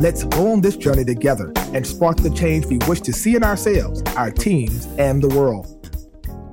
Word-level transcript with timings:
Let's 0.00 0.24
go 0.24 0.50
on 0.50 0.60
this 0.60 0.76
journey 0.76 1.04
together 1.04 1.52
and 1.56 1.86
spark 1.86 2.16
the 2.16 2.30
change 2.30 2.66
we 2.66 2.78
wish 2.88 3.00
to 3.02 3.12
see 3.12 3.36
in 3.36 3.44
ourselves, 3.44 4.02
our 4.16 4.30
teams, 4.30 4.86
and 4.98 5.22
the 5.22 5.28
world. 5.28 5.66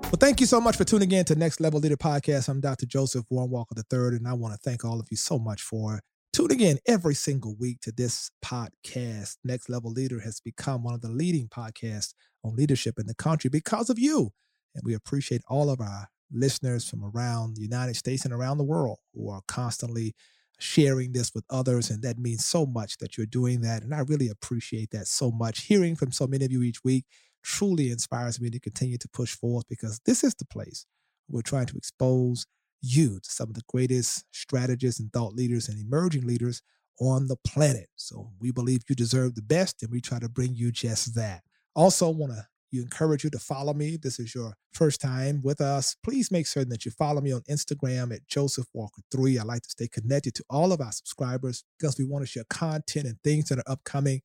Well, 0.03 0.17
thank 0.19 0.39
you 0.39 0.45
so 0.45 0.59
much 0.59 0.75
for 0.75 0.83
tuning 0.83 1.11
in 1.11 1.25
to 1.25 1.35
Next 1.35 1.59
Level 1.59 1.79
Leader 1.79 1.97
Podcast. 1.97 2.49
I'm 2.49 2.61
Dr. 2.61 2.85
Joseph 2.85 3.25
Warren 3.29 3.49
Walker 3.49 3.75
III, 3.75 4.17
and 4.17 4.27
I 4.27 4.33
want 4.33 4.53
to 4.53 4.59
thank 4.59 4.83
all 4.83 4.99
of 4.99 5.07
you 5.09 5.17
so 5.17 5.39
much 5.39 5.61
for 5.61 6.01
tuning 6.33 6.59
in 6.59 6.79
every 6.87 7.15
single 7.15 7.55
week 7.59 7.79
to 7.81 7.91
this 7.91 8.29
podcast. 8.43 9.37
Next 9.43 9.69
Level 9.69 9.91
Leader 9.91 10.19
has 10.19 10.39
become 10.39 10.83
one 10.83 10.93
of 10.93 11.01
the 11.01 11.09
leading 11.09 11.47
podcasts 11.47 12.13
on 12.43 12.55
leadership 12.55 12.95
in 12.99 13.07
the 13.07 13.15
country 13.15 13.49
because 13.49 13.89
of 13.89 13.97
you. 13.97 14.31
And 14.75 14.83
we 14.83 14.93
appreciate 14.93 15.41
all 15.47 15.69
of 15.69 15.79
our 15.79 16.07
listeners 16.31 16.87
from 16.87 17.03
around 17.03 17.55
the 17.55 17.61
United 17.61 17.95
States 17.95 18.25
and 18.25 18.33
around 18.33 18.57
the 18.57 18.63
world 18.63 18.99
who 19.13 19.29
are 19.29 19.41
constantly 19.47 20.13
sharing 20.59 21.13
this 21.13 21.33
with 21.33 21.45
others. 21.49 21.89
And 21.89 22.03
that 22.03 22.19
means 22.19 22.45
so 22.45 22.65
much 22.65 22.97
that 22.97 23.17
you're 23.17 23.25
doing 23.25 23.61
that. 23.61 23.83
And 23.83 23.93
I 23.93 23.99
really 23.99 24.29
appreciate 24.29 24.91
that 24.91 25.07
so 25.07 25.31
much. 25.31 25.61
Hearing 25.61 25.95
from 25.95 26.11
so 26.11 26.27
many 26.27 26.45
of 26.45 26.51
you 26.51 26.61
each 26.61 26.83
week 26.83 27.05
truly 27.43 27.89
inspires 27.89 28.39
me 28.39 28.49
to 28.49 28.59
continue 28.59 28.97
to 28.97 29.09
push 29.09 29.35
forth 29.35 29.65
because 29.69 29.99
this 30.05 30.23
is 30.23 30.35
the 30.35 30.45
place 30.45 30.85
we're 31.29 31.41
trying 31.41 31.67
to 31.67 31.77
expose 31.77 32.45
you 32.81 33.19
to 33.19 33.29
some 33.29 33.49
of 33.49 33.55
the 33.55 33.63
greatest 33.67 34.25
strategists 34.31 34.99
and 34.99 35.11
thought 35.11 35.33
leaders 35.33 35.67
and 35.69 35.79
emerging 35.79 36.25
leaders 36.25 36.61
on 36.99 37.27
the 37.27 37.37
planet. 37.45 37.87
So 37.95 38.31
we 38.39 38.51
believe 38.51 38.81
you 38.89 38.95
deserve 38.95 39.35
the 39.35 39.41
best, 39.41 39.81
and 39.81 39.91
we 39.91 40.01
try 40.01 40.19
to 40.19 40.29
bring 40.29 40.55
you 40.55 40.71
just 40.71 41.15
that. 41.15 41.43
Also, 41.75 42.09
want 42.09 42.33
to 42.33 42.45
you 42.71 42.81
encourage 42.81 43.23
you 43.23 43.29
to 43.31 43.39
follow 43.39 43.73
me. 43.73 43.97
This 44.01 44.19
is 44.19 44.35
your 44.35 44.55
first 44.73 45.01
time 45.01 45.41
with 45.43 45.59
us. 45.59 45.95
Please 46.03 46.31
make 46.31 46.47
certain 46.47 46.69
that 46.69 46.85
you 46.85 46.91
follow 46.91 47.21
me 47.21 47.31
on 47.31 47.41
Instagram 47.49 48.13
at 48.13 48.27
Joseph 48.27 48.67
Walker 48.73 49.01
3. 49.11 49.39
I 49.39 49.43
like 49.43 49.63
to 49.63 49.69
stay 49.69 49.87
connected 49.87 50.35
to 50.35 50.43
all 50.49 50.71
of 50.71 50.81
our 50.81 50.91
subscribers 50.91 51.63
because 51.79 51.97
we 51.97 52.05
want 52.05 52.23
to 52.23 52.31
share 52.31 52.43
content 52.49 53.05
and 53.05 53.17
things 53.23 53.49
that 53.49 53.59
are 53.59 53.71
upcoming. 53.71 54.21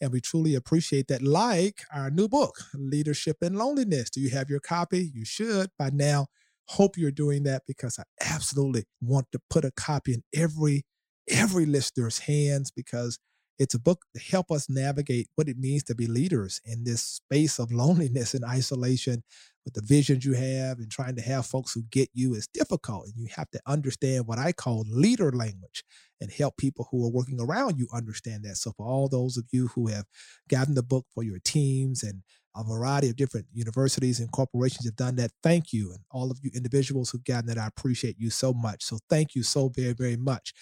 And 0.00 0.12
we 0.12 0.20
truly 0.20 0.54
appreciate 0.54 1.08
that. 1.08 1.22
Like 1.22 1.82
our 1.92 2.10
new 2.10 2.28
book, 2.28 2.54
Leadership 2.74 3.38
and 3.42 3.56
Loneliness. 3.56 4.10
Do 4.10 4.20
you 4.20 4.30
have 4.30 4.48
your 4.48 4.60
copy? 4.60 5.10
You 5.12 5.24
should 5.24 5.70
by 5.78 5.90
now. 5.92 6.26
Hope 6.72 6.96
you're 6.96 7.10
doing 7.10 7.44
that 7.44 7.62
because 7.66 7.98
I 7.98 8.04
absolutely 8.20 8.84
want 9.00 9.26
to 9.32 9.40
put 9.50 9.64
a 9.64 9.72
copy 9.72 10.12
in 10.12 10.22
every 10.34 10.84
every 11.26 11.66
listener's 11.66 12.20
hands 12.20 12.70
because 12.70 13.18
it's 13.58 13.74
a 13.74 13.80
book 13.80 14.04
to 14.14 14.20
help 14.20 14.50
us 14.50 14.68
navigate 14.70 15.28
what 15.34 15.48
it 15.48 15.58
means 15.58 15.82
to 15.84 15.94
be 15.94 16.06
leaders 16.06 16.60
in 16.64 16.84
this 16.84 17.02
space 17.02 17.58
of 17.58 17.72
loneliness 17.72 18.34
and 18.34 18.44
isolation 18.44 19.22
with 19.64 19.74
the 19.74 19.82
visions 19.82 20.24
you 20.24 20.32
have 20.32 20.78
and 20.78 20.90
trying 20.90 21.16
to 21.16 21.22
have 21.22 21.44
folks 21.44 21.72
who 21.74 21.82
get 21.90 22.08
you 22.14 22.34
is 22.34 22.46
difficult. 22.46 23.04
And 23.06 23.14
you 23.16 23.26
have 23.36 23.50
to 23.50 23.60
understand 23.66 24.26
what 24.26 24.38
I 24.38 24.52
call 24.52 24.84
leader 24.88 25.30
language 25.30 25.84
and 26.20 26.30
help 26.32 26.56
people 26.56 26.88
who 26.90 27.04
are 27.04 27.10
working 27.10 27.40
around 27.40 27.78
you 27.78 27.86
understand 27.92 28.44
that. 28.44 28.56
So, 28.56 28.72
for 28.72 28.86
all 28.86 29.08
those 29.08 29.36
of 29.36 29.44
you 29.52 29.68
who 29.68 29.88
have 29.88 30.06
gotten 30.48 30.74
the 30.74 30.82
book 30.82 31.06
for 31.14 31.22
your 31.22 31.38
teams 31.44 32.02
and 32.02 32.22
a 32.56 32.64
variety 32.64 33.08
of 33.08 33.16
different 33.16 33.46
universities 33.52 34.18
and 34.18 34.32
corporations 34.32 34.84
have 34.84 34.96
done 34.96 35.16
that. 35.16 35.30
Thank 35.42 35.72
you. 35.72 35.92
And 35.92 36.00
all 36.10 36.30
of 36.30 36.38
you 36.42 36.50
individuals 36.54 37.10
who've 37.10 37.24
gotten 37.24 37.46
that, 37.46 37.58
I 37.58 37.66
appreciate 37.66 38.16
you 38.18 38.30
so 38.30 38.52
much. 38.52 38.82
So 38.82 38.98
thank 39.08 39.34
you 39.34 39.42
so 39.42 39.68
very, 39.68 39.92
very 39.92 40.16
much. 40.16 40.52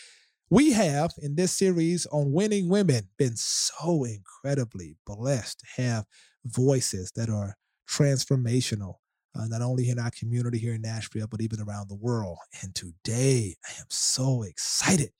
We 0.48 0.72
have 0.74 1.10
in 1.20 1.34
this 1.34 1.50
series 1.50 2.06
on 2.12 2.30
winning 2.30 2.68
women 2.68 3.08
been 3.18 3.36
so 3.36 4.04
incredibly 4.04 4.96
blessed 5.04 5.58
to 5.58 5.82
have 5.82 6.04
voices 6.44 7.10
that 7.16 7.28
are 7.28 7.56
transformational, 7.90 8.94
uh, 9.36 9.46
not 9.48 9.60
only 9.60 9.88
in 9.88 9.98
our 9.98 10.12
community 10.16 10.58
here 10.58 10.74
in 10.74 10.82
Nashville, 10.82 11.26
but 11.28 11.42
even 11.42 11.60
around 11.60 11.88
the 11.88 11.96
world. 11.96 12.38
And 12.62 12.76
today 12.76 13.56
I 13.66 13.80
am 13.80 13.86
so 13.90 14.44
excited 14.44 15.10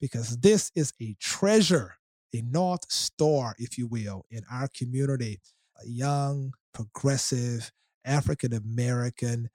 because 0.00 0.38
this 0.38 0.72
is 0.74 0.94
a 0.98 1.14
treasure, 1.20 1.96
a 2.34 2.40
North 2.40 2.90
Star, 2.90 3.54
if 3.58 3.76
you 3.76 3.86
will, 3.86 4.24
in 4.30 4.44
our 4.50 4.68
community. 4.74 5.40
A 5.84 5.88
young, 5.88 6.52
progressive, 6.72 7.70
African 8.06 8.54
American 8.54 9.50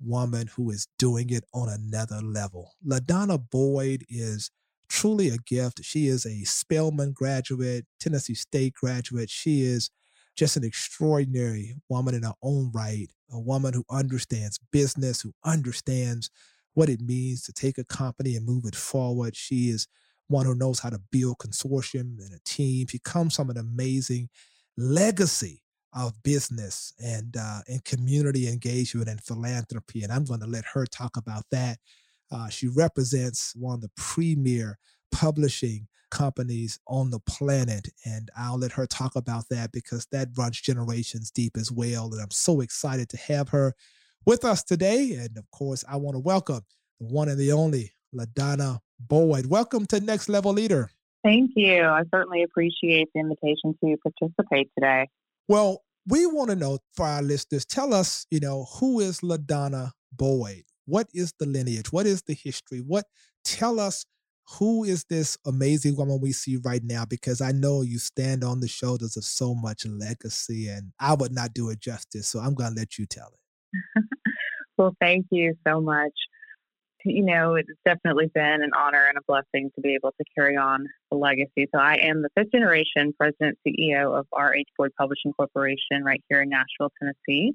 woman 0.00 0.48
who 0.56 0.70
is 0.70 0.86
doing 0.98 1.30
it 1.30 1.44
on 1.52 1.68
another 1.68 2.20
level. 2.22 2.72
LaDonna 2.86 3.50
Boyd 3.50 4.04
is 4.08 4.50
truly 4.90 5.28
a 5.28 5.38
gift. 5.46 5.82
She 5.84 6.08
is 6.08 6.26
a 6.26 6.44
Spelman 6.44 7.12
graduate, 7.12 7.86
Tennessee 8.00 8.34
State 8.34 8.74
graduate. 8.74 9.30
She 9.30 9.62
is 9.62 9.90
just 10.36 10.56
an 10.56 10.64
extraordinary 10.64 11.76
woman 11.88 12.14
in 12.14 12.24
her 12.24 12.34
own 12.42 12.70
right, 12.74 13.08
a 13.30 13.38
woman 13.38 13.72
who 13.72 13.84
understands 13.90 14.58
business, 14.72 15.20
who 15.20 15.32
understands 15.44 16.30
what 16.74 16.88
it 16.88 17.00
means 17.00 17.42
to 17.42 17.52
take 17.52 17.78
a 17.78 17.84
company 17.84 18.36
and 18.36 18.46
move 18.46 18.64
it 18.66 18.74
forward. 18.74 19.36
She 19.36 19.68
is 19.70 19.86
one 20.28 20.46
who 20.46 20.54
knows 20.54 20.80
how 20.80 20.90
to 20.90 21.00
build 21.10 21.38
consortium 21.38 22.18
and 22.20 22.32
a 22.34 22.40
team. 22.44 22.86
She 22.88 22.98
comes 22.98 23.36
from 23.36 23.50
an 23.50 23.58
amazing 23.58 24.28
legacy 24.76 25.62
of 25.92 26.22
business 26.22 26.92
and 27.02 27.36
uh, 27.36 27.60
and 27.66 27.84
community 27.84 28.48
engagement 28.48 29.08
and 29.08 29.20
philanthropy. 29.20 30.02
And 30.02 30.12
I'm 30.12 30.24
going 30.24 30.40
to 30.40 30.46
let 30.46 30.64
her 30.72 30.86
talk 30.86 31.16
about 31.16 31.44
that 31.50 31.78
uh, 32.30 32.48
she 32.48 32.68
represents 32.68 33.54
one 33.56 33.74
of 33.74 33.80
the 33.80 33.90
premier 33.96 34.78
publishing 35.12 35.88
companies 36.10 36.78
on 36.86 37.10
the 37.10 37.20
planet. 37.20 37.88
And 38.04 38.30
I'll 38.36 38.58
let 38.58 38.72
her 38.72 38.86
talk 38.86 39.16
about 39.16 39.44
that 39.50 39.72
because 39.72 40.06
that 40.12 40.28
runs 40.36 40.60
generations 40.60 41.30
deep 41.30 41.56
as 41.56 41.70
well. 41.70 42.12
And 42.12 42.20
I'm 42.20 42.30
so 42.30 42.60
excited 42.60 43.08
to 43.10 43.16
have 43.16 43.48
her 43.50 43.74
with 44.26 44.44
us 44.44 44.62
today. 44.62 45.14
And 45.14 45.36
of 45.38 45.50
course, 45.50 45.84
I 45.88 45.96
want 45.96 46.16
to 46.16 46.20
welcome 46.20 46.62
the 47.00 47.06
one 47.06 47.28
and 47.28 47.38
the 47.38 47.52
only 47.52 47.92
LaDonna 48.14 48.80
Boyd. 48.98 49.46
Welcome 49.46 49.86
to 49.86 50.00
Next 50.00 50.28
Level 50.28 50.52
Leader. 50.52 50.90
Thank 51.24 51.52
you. 51.54 51.84
I 51.84 52.02
certainly 52.12 52.42
appreciate 52.42 53.08
the 53.14 53.20
invitation 53.20 53.76
to 53.84 53.96
participate 54.02 54.70
today. 54.78 55.08
Well, 55.48 55.82
we 56.08 56.26
want 56.26 56.50
to 56.50 56.56
know 56.56 56.78
for 56.94 57.06
our 57.06 57.22
listeners, 57.22 57.66
tell 57.66 57.92
us, 57.92 58.26
you 58.30 58.40
know, 58.40 58.66
who 58.78 59.00
is 59.00 59.20
LaDonna 59.20 59.92
Boyd? 60.12 60.64
What 60.90 61.06
is 61.14 61.32
the 61.38 61.46
lineage? 61.46 61.92
What 61.92 62.06
is 62.06 62.22
the 62.22 62.34
history? 62.34 62.80
What 62.80 63.06
tell 63.44 63.78
us 63.78 64.04
who 64.58 64.82
is 64.82 65.04
this 65.04 65.38
amazing 65.46 65.96
woman 65.96 66.18
we 66.20 66.32
see 66.32 66.56
right 66.56 66.82
now? 66.82 67.04
Because 67.04 67.40
I 67.40 67.52
know 67.52 67.82
you 67.82 67.98
stand 67.98 68.42
on 68.42 68.58
the 68.58 68.66
shoulders 68.66 69.16
of 69.16 69.22
so 69.22 69.54
much 69.54 69.86
legacy, 69.86 70.66
and 70.66 70.92
I 70.98 71.14
would 71.14 71.32
not 71.32 71.54
do 71.54 71.70
it 71.70 71.78
justice. 71.78 72.26
So 72.26 72.40
I'm 72.40 72.54
going 72.54 72.74
to 72.74 72.80
let 72.80 72.98
you 72.98 73.06
tell 73.06 73.28
it. 73.28 74.04
well, 74.78 74.96
thank 75.00 75.26
you 75.30 75.54
so 75.64 75.80
much. 75.80 76.12
You 77.04 77.24
know, 77.24 77.54
it's 77.54 77.68
definitely 77.84 78.26
been 78.34 78.60
an 78.62 78.72
honor 78.76 79.06
and 79.06 79.16
a 79.16 79.22
blessing 79.28 79.70
to 79.76 79.80
be 79.80 79.94
able 79.94 80.10
to 80.10 80.24
carry 80.36 80.56
on 80.56 80.86
the 81.12 81.16
legacy. 81.16 81.68
So, 81.72 81.80
I 81.80 81.94
am 81.94 82.20
the 82.20 82.28
fifth 82.36 82.50
generation 82.52 83.14
president 83.16 83.58
CEO 83.66 84.18
of 84.18 84.26
R.H. 84.32 84.68
Boyd 84.76 84.90
Publishing 84.98 85.32
Corporation 85.32 86.04
right 86.04 86.22
here 86.28 86.42
in 86.42 86.50
Nashville, 86.50 86.92
Tennessee. 87.00 87.54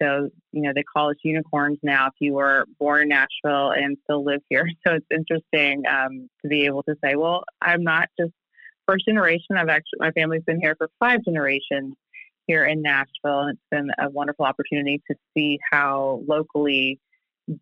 So, 0.00 0.30
you 0.52 0.62
know, 0.62 0.72
they 0.74 0.82
call 0.82 1.10
us 1.10 1.16
unicorns 1.22 1.78
now 1.82 2.06
if 2.06 2.14
you 2.20 2.34
were 2.34 2.64
born 2.78 3.02
in 3.02 3.08
Nashville 3.08 3.72
and 3.72 3.96
still 4.04 4.24
live 4.24 4.40
here. 4.48 4.66
So 4.86 4.94
it's 4.94 5.06
interesting 5.10 5.82
um, 5.86 6.28
to 6.42 6.48
be 6.48 6.64
able 6.64 6.82
to 6.84 6.94
say, 7.04 7.16
well, 7.16 7.44
I'm 7.60 7.82
not 7.82 8.08
just 8.18 8.32
first 8.88 9.04
generation. 9.06 9.56
I've 9.56 9.68
actually, 9.68 9.98
my 9.98 10.10
family's 10.12 10.42
been 10.44 10.60
here 10.60 10.74
for 10.76 10.88
five 10.98 11.20
generations 11.24 11.94
here 12.46 12.64
in 12.64 12.82
Nashville. 12.82 13.40
And 13.40 13.50
it's 13.50 13.66
been 13.70 13.90
a 13.98 14.10
wonderful 14.10 14.44
opportunity 14.44 15.02
to 15.10 15.16
see 15.36 15.58
how 15.70 16.22
locally 16.26 16.98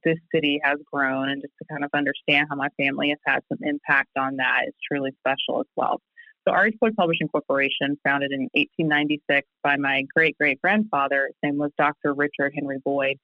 this 0.05 0.19
city 0.35 0.61
has 0.63 0.79
grown 0.93 1.29
and 1.31 1.43
just 1.43 1.55
to 1.59 1.65
kind 1.71 1.85
of 1.85 1.91
understand 1.95 2.47
how 2.51 2.57
my 2.57 2.69
family 2.79 3.09
has 3.09 3.19
had 3.27 3.41
some 3.49 3.59
impact 3.63 4.11
on 4.19 4.37
that 4.37 4.63
is 4.69 4.75
truly 4.91 5.11
special 5.21 5.61
as 5.61 5.67
well. 5.77 6.01
So 6.49 6.55
R.H. 6.55 6.77
Boyd 6.81 6.97
Publishing 6.97 7.29
Corporation, 7.29 7.99
founded 8.03 8.33
in 8.33 8.49
1896 8.55 9.47
by 9.63 9.77
my 9.77 10.07
great 10.15 10.39
great 10.39 10.59
grandfather, 10.63 11.27
his 11.27 11.35
name 11.43 11.59
was 11.59 11.73
Dr. 11.77 12.15
Richard 12.15 12.55
Henry 12.55 12.79
Boyd. 12.83 13.19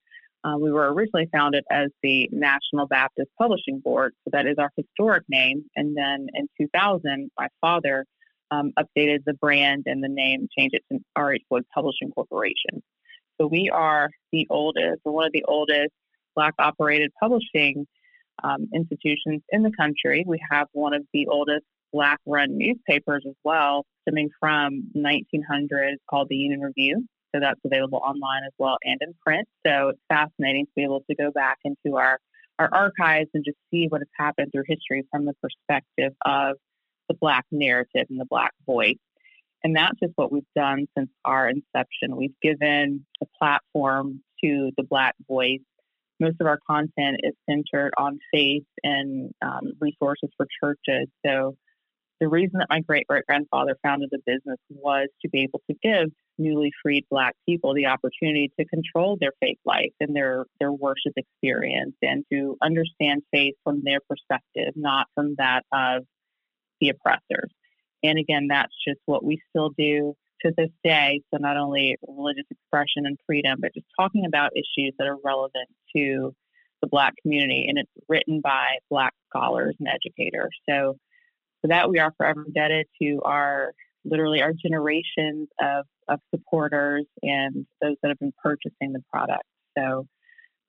Uh, 0.45 0.59
we 0.59 0.71
were 0.71 0.93
originally 0.93 1.27
founded 1.33 1.65
as 1.71 1.89
the 2.03 2.29
National 2.33 2.87
Baptist 2.87 3.31
Publishing 3.41 3.81
Board, 3.81 4.13
so 4.25 4.31
that 4.33 4.47
is 4.47 4.57
our 4.59 4.69
historic 4.77 5.23
name. 5.31 5.65
And 5.75 5.97
then 5.97 6.27
in 6.35 6.49
2000, 6.61 7.31
my 7.39 7.49
father 7.63 8.05
um, 8.51 8.73
updated 8.79 9.21
the 9.25 9.33
brand 9.33 9.85
and 9.87 10.05
the 10.05 10.09
name, 10.09 10.47
changed 10.59 10.75
it 10.75 10.85
to 10.93 11.01
R.H. 11.17 11.45
Boyd 11.49 11.65
Publishing 11.75 12.11
Corporation. 12.11 12.83
So 13.41 13.47
we 13.47 13.71
are 13.71 14.11
the 14.33 14.47
oldest, 14.51 15.01
or 15.05 15.13
one 15.13 15.27
of 15.27 15.33
the 15.33 15.45
oldest, 15.49 15.93
Black 16.35 16.53
operated 16.59 17.11
publishing 17.19 17.87
um, 18.43 18.69
institutions 18.75 19.41
in 19.49 19.63
the 19.63 19.73
country. 19.73 20.25
We 20.27 20.43
have 20.51 20.67
one 20.73 20.93
of 20.93 21.07
the 21.15 21.27
oldest 21.29 21.65
black 21.95 22.19
run 22.27 22.59
newspapers 22.59 23.25
as 23.27 23.37
well, 23.45 23.87
stemming 24.03 24.29
from 24.41 24.91
1900 24.93 25.97
called 26.11 26.29
the 26.29 26.37
Union 26.37 26.61
Review. 26.61 27.07
So 27.35 27.41
that's 27.41 27.61
available 27.65 28.01
online 28.05 28.43
as 28.47 28.53
well 28.59 28.77
and 28.83 28.99
in 29.01 29.15
print. 29.25 29.49
So 29.67 29.91
it's 29.91 30.01
fascinating 30.09 30.67
to 30.67 30.73
be 30.77 30.83
able 30.83 31.03
to 31.09 31.17
go 31.17 31.31
back 31.31 31.59
into 31.65 31.97
our, 31.97 32.19
our 32.59 32.69
archives 32.73 33.31
and 33.33 33.45
just 33.45 33.57
see 33.71 33.87
what 33.89 34.01
has 34.01 34.09
happened 34.19 34.51
through 34.53 34.65
history 34.67 35.05
from 35.11 35.25
the 35.25 35.35
perspective 35.41 36.13
of 36.25 36.57
the 37.09 37.15
Black 37.21 37.45
narrative 37.51 38.07
and 38.11 38.21
the 38.21 38.27
Black 38.29 38.53
voice. 38.67 38.99
And 39.63 39.75
that's 39.75 39.99
just 40.01 40.13
what 40.17 40.31
we've 40.31 40.43
done 40.55 40.87
since 40.97 41.11
our 41.25 41.49
inception. 41.49 42.17
We've 42.17 42.39
given 42.43 43.07
a 43.23 43.27
platform 43.39 44.21
to 44.43 44.71
the 44.77 44.85
Black 44.85 45.15
voice. 45.27 45.61
Most 46.21 46.37
of 46.41 46.47
our 46.47 46.59
content 46.69 47.21
is 47.23 47.35
centered 47.49 47.93
on 47.97 48.19
faith 48.33 48.65
and 48.83 49.33
um, 49.43 49.73
resources 49.81 50.31
for 50.37 50.47
churches. 50.63 51.09
So 51.27 51.57
the 52.21 52.29
reason 52.29 52.59
that 52.59 52.69
my 52.71 52.81
great 52.81 53.07
great 53.07 53.27
grandfather 53.27 53.77
founded 53.83 54.09
the 54.11 54.21
business 54.25 54.59
was 54.71 55.09
to 55.23 55.29
be 55.29 55.43
able 55.43 55.61
to 55.71 55.77
give 55.83 56.11
newly 56.39 56.73
freed 56.83 57.05
black 57.11 57.35
people 57.47 57.75
the 57.75 57.87
opportunity 57.87 58.51
to 58.59 58.65
control 58.67 59.17
their 59.21 59.33
faith 59.41 59.59
life 59.65 59.93
and 60.01 60.15
their 60.15 60.47
their 60.61 60.73
worship 60.73 61.13
experience 61.17 61.95
and 62.03 62.25
to 62.33 62.57
understand 62.63 63.23
faith 63.33 63.55
from 63.65 63.83
their 63.85 64.01
perspective 64.09 64.73
not 64.77 65.07
from 65.15 65.35
that 65.39 65.65
of 65.73 66.05
the 66.81 66.89
oppressors. 66.89 67.51
And 68.03 68.19
again 68.19 68.49
that's 68.49 68.75
just 68.87 69.01
what 69.07 69.25
we 69.25 69.41
still 69.51 69.71
do 69.77 70.15
to 70.43 70.53
this 70.57 70.71
day. 70.83 71.23
So 71.33 71.39
not 71.39 71.57
only 71.57 71.97
religious 72.07 72.47
expression 72.51 73.07
and 73.07 73.19
freedom 73.27 73.59
but 73.61 73.75
just 73.75 73.87
talking 73.99 74.25
about 74.27 74.53
issues 74.55 74.95
that 74.99 75.07
are 75.07 75.19
relevant 75.25 75.69
to 75.97 76.35
the 76.85 76.89
black 76.89 77.15
community. 77.23 77.67
And 77.69 77.79
it's 77.79 77.91
written 78.09 78.41
by 78.41 78.77
black 78.91 79.15
scholars 79.29 79.75
and 79.79 79.89
educators. 79.89 80.55
So 80.69 80.97
for 81.65 81.69
that, 81.69 81.89
we 81.89 81.99
are 81.99 82.13
forever 82.19 82.45
indebted 82.47 82.87
to 83.01 83.23
our 83.25 83.73
literally 84.05 84.43
our 84.43 84.53
generations 84.53 85.49
of, 85.59 85.87
of 86.09 86.21
supporters 86.29 87.07
and 87.23 87.65
those 87.81 87.97
that 88.03 88.09
have 88.09 88.19
been 88.19 88.35
purchasing 88.43 88.93
the 88.93 89.03
product. 89.11 89.45
So 89.79 90.07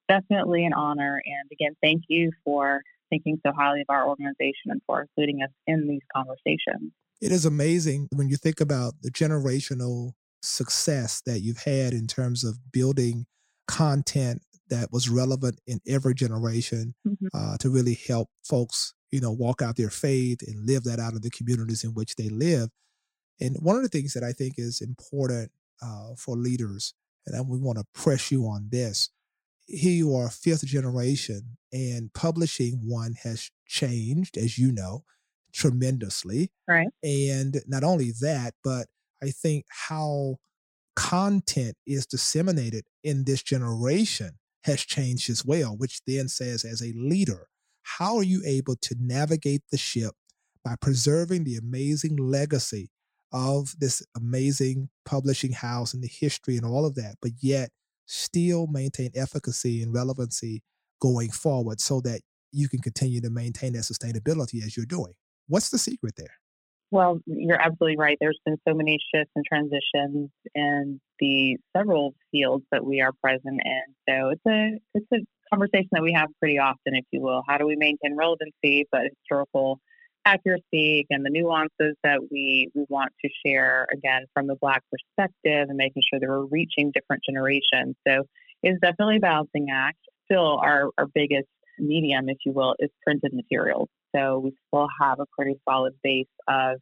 definitely 0.07 0.65
an 0.65 0.71
honor. 0.71 1.21
And 1.25 1.49
again, 1.51 1.75
thank 1.83 2.03
you 2.07 2.31
for 2.45 2.81
thinking 3.09 3.41
so 3.45 3.51
highly 3.51 3.81
of 3.81 3.87
our 3.89 4.07
organization 4.07 4.67
and 4.67 4.81
for 4.87 5.01
including 5.01 5.43
us 5.43 5.49
in 5.67 5.85
these 5.85 5.99
conversations. 6.15 6.93
It 7.21 7.33
is 7.33 7.45
amazing 7.45 8.07
when 8.15 8.29
you 8.29 8.37
think 8.37 8.61
about 8.61 8.93
the 9.01 9.11
generational 9.11 10.13
success 10.41 11.21
that 11.25 11.41
you've 11.41 11.63
had 11.63 11.91
in 11.91 12.07
terms 12.07 12.45
of 12.45 12.71
building 12.71 13.25
content 13.67 14.43
that 14.69 14.93
was 14.93 15.09
relevant 15.09 15.59
in 15.67 15.81
every 15.85 16.15
generation 16.15 16.95
mm-hmm. 17.05 17.27
uh, 17.33 17.57
to 17.57 17.69
really 17.69 17.99
help 18.07 18.29
folks 18.43 18.93
you 19.11 19.21
know, 19.21 19.31
walk 19.31 19.61
out 19.61 19.75
their 19.75 19.89
faith 19.89 20.39
and 20.45 20.65
live 20.65 20.83
that 20.83 20.99
out 20.99 21.13
in 21.13 21.21
the 21.21 21.29
communities 21.29 21.83
in 21.83 21.91
which 21.91 22.15
they 22.15 22.29
live. 22.29 22.69
And 23.39 23.55
one 23.59 23.75
of 23.75 23.83
the 23.83 23.89
things 23.89 24.13
that 24.13 24.23
I 24.23 24.31
think 24.31 24.55
is 24.57 24.81
important 24.81 25.51
uh, 25.81 26.15
for 26.17 26.35
leaders, 26.35 26.93
and 27.25 27.49
we 27.49 27.57
want 27.57 27.77
to 27.77 27.85
press 27.93 28.31
you 28.31 28.43
on 28.45 28.69
this. 28.71 29.09
Here 29.67 29.91
you 29.91 30.15
are, 30.15 30.29
fifth 30.29 30.65
generation, 30.65 31.57
and 31.73 32.13
publishing 32.13 32.81
one 32.85 33.15
has 33.23 33.49
changed, 33.65 34.37
as 34.37 34.57
you 34.57 34.71
know, 34.71 35.03
tremendously. 35.53 36.51
Right. 36.67 36.87
And 37.03 37.61
not 37.67 37.83
only 37.83 38.11
that, 38.21 38.53
but 38.63 38.87
I 39.23 39.31
think 39.31 39.65
how 39.69 40.37
content 40.95 41.75
is 41.85 42.05
disseminated 42.05 42.85
in 43.03 43.25
this 43.25 43.41
generation 43.43 44.37
has 44.63 44.81
changed 44.81 45.29
as 45.29 45.43
well, 45.43 45.75
which 45.75 46.01
then 46.05 46.27
says, 46.27 46.63
as 46.63 46.81
a 46.81 46.93
leader, 46.95 47.47
how 47.85 48.17
are 48.17 48.23
you 48.23 48.41
able 48.45 48.75
to 48.75 48.95
navigate 48.99 49.61
the 49.71 49.77
ship 49.77 50.13
by 50.63 50.75
preserving 50.81 51.43
the 51.43 51.55
amazing 51.55 52.17
legacy 52.17 52.89
of 53.31 53.75
this 53.79 54.01
amazing 54.15 54.89
publishing 55.05 55.51
house 55.51 55.93
and 55.93 56.03
the 56.03 56.09
history 56.11 56.57
and 56.57 56.65
all 56.65 56.85
of 56.85 56.95
that, 56.95 57.15
but 57.21 57.31
yet 57.41 57.69
still 58.07 58.67
maintain 58.67 59.11
efficacy 59.15 59.81
and 59.81 59.93
relevancy 59.93 60.61
going 61.01 61.29
forward 61.29 61.79
so 61.79 62.01
that 62.01 62.21
you 62.51 62.69
can 62.69 62.79
continue 62.79 63.21
to 63.21 63.29
maintain 63.29 63.73
that 63.73 63.79
sustainability 63.83 64.63
as 64.65 64.75
you're 64.75 64.85
doing? 64.85 65.13
What's 65.47 65.69
the 65.69 65.77
secret 65.77 66.15
there? 66.17 66.33
Well, 66.91 67.19
you're 67.25 67.61
absolutely 67.61 67.97
right. 67.97 68.17
There's 68.21 68.39
been 68.45 68.57
so 68.67 68.73
many 68.73 68.97
shifts 69.13 69.31
and 69.35 69.43
transitions 69.45 70.29
in 70.53 71.01
the 71.19 71.57
several 71.75 72.13
fields 72.31 72.63
that 72.71 72.85
we 72.85 73.01
are 73.01 73.11
present 73.21 73.59
in. 73.65 73.81
So 74.07 74.29
it's 74.29 74.45
a 74.47 74.79
it's 74.93 75.07
a 75.13 75.17
conversation 75.55 75.89
that 75.93 76.01
we 76.03 76.13
have 76.13 76.29
pretty 76.39 76.59
often, 76.59 76.95
if 76.95 77.05
you 77.11 77.21
will. 77.21 77.43
How 77.47 77.57
do 77.57 77.65
we 77.65 77.75
maintain 77.75 78.15
relevancy 78.15 78.85
but 78.91 79.01
historical 79.03 79.79
accuracy 80.25 81.05
and 81.09 81.23
the 81.23 81.29
nuances 81.29 81.95
that 82.03 82.19
we, 82.31 82.69
we 82.73 82.85
want 82.89 83.11
to 83.23 83.29
share 83.45 83.87
again 83.93 84.25
from 84.33 84.47
the 84.47 84.55
black 84.59 84.81
perspective 84.91 85.69
and 85.69 85.77
making 85.77 86.01
sure 86.09 86.19
that 86.19 86.27
we're 86.27 86.45
reaching 86.45 86.91
different 86.93 87.21
generations. 87.27 87.95
So 88.07 88.23
it's 88.63 88.79
definitely 88.81 89.17
a 89.17 89.19
balancing 89.19 89.67
act. 89.71 89.99
Still 90.25 90.57
our, 90.57 90.89
our 90.97 91.05
biggest 91.13 91.47
medium, 91.77 92.27
if 92.29 92.37
you 92.45 92.51
will, 92.51 92.75
is 92.79 92.89
printed 93.03 93.33
materials. 93.33 93.87
So 94.15 94.39
we 94.39 94.53
still 94.67 94.87
have 94.99 95.19
a 95.19 95.25
pretty 95.37 95.59
solid 95.69 95.93
base 96.03 96.25
of 96.47 96.79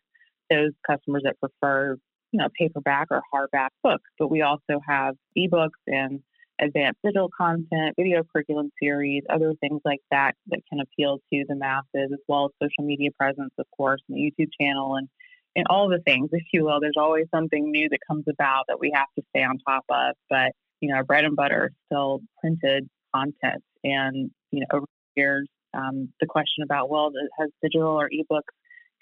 those 0.49 0.71
customers 0.89 1.23
that 1.25 1.35
prefer, 1.39 1.97
you 2.31 2.39
know, 2.39 2.47
paperback 2.57 3.07
or 3.11 3.21
hardback 3.33 3.69
books. 3.83 4.09
But 4.17 4.31
we 4.31 4.41
also 4.41 4.79
have 4.87 5.15
ebooks 5.37 5.71
and 5.87 6.21
advanced 6.63 6.99
digital 7.03 7.29
content, 7.35 7.95
video 7.97 8.23
curriculum 8.23 8.71
series, 8.81 9.23
other 9.29 9.53
things 9.59 9.81
like 9.85 9.99
that 10.11 10.35
that 10.47 10.59
can 10.69 10.79
appeal 10.79 11.19
to 11.31 11.43
the 11.47 11.55
masses, 11.55 12.11
as 12.11 12.19
well 12.27 12.45
as 12.45 12.51
social 12.69 12.87
media 12.87 13.09
presence, 13.17 13.51
of 13.57 13.65
course, 13.75 14.01
and 14.09 14.17
the 14.17 14.21
YouTube 14.21 14.49
channel 14.59 14.95
and 14.95 15.07
and 15.55 15.65
all 15.69 15.87
the 15.87 15.99
things, 15.99 16.29
if 16.33 16.43
you 16.51 16.63
will. 16.65 16.79
There's 16.79 16.97
always 16.97 17.25
something 17.33 17.71
new 17.71 17.89
that 17.89 17.99
comes 18.07 18.25
about 18.29 18.65
that 18.67 18.79
we 18.79 18.91
have 18.93 19.07
to 19.17 19.23
stay 19.29 19.43
on 19.43 19.59
top 19.67 19.85
of. 19.89 20.15
But 20.29 20.51
you 20.79 20.89
know, 20.89 20.95
our 20.95 21.03
bread 21.03 21.25
and 21.25 21.35
butter 21.35 21.67
is 21.71 21.75
still 21.85 22.21
printed 22.39 22.89
content, 23.13 23.63
and 23.83 24.31
you 24.51 24.61
know, 24.61 24.67
over 24.73 24.85
the 24.85 25.21
years, 25.21 25.47
um, 25.73 26.09
the 26.19 26.27
question 26.27 26.63
about 26.63 26.89
well, 26.89 27.11
has 27.39 27.49
digital 27.61 27.89
or 27.89 28.09
ebook 28.11 28.45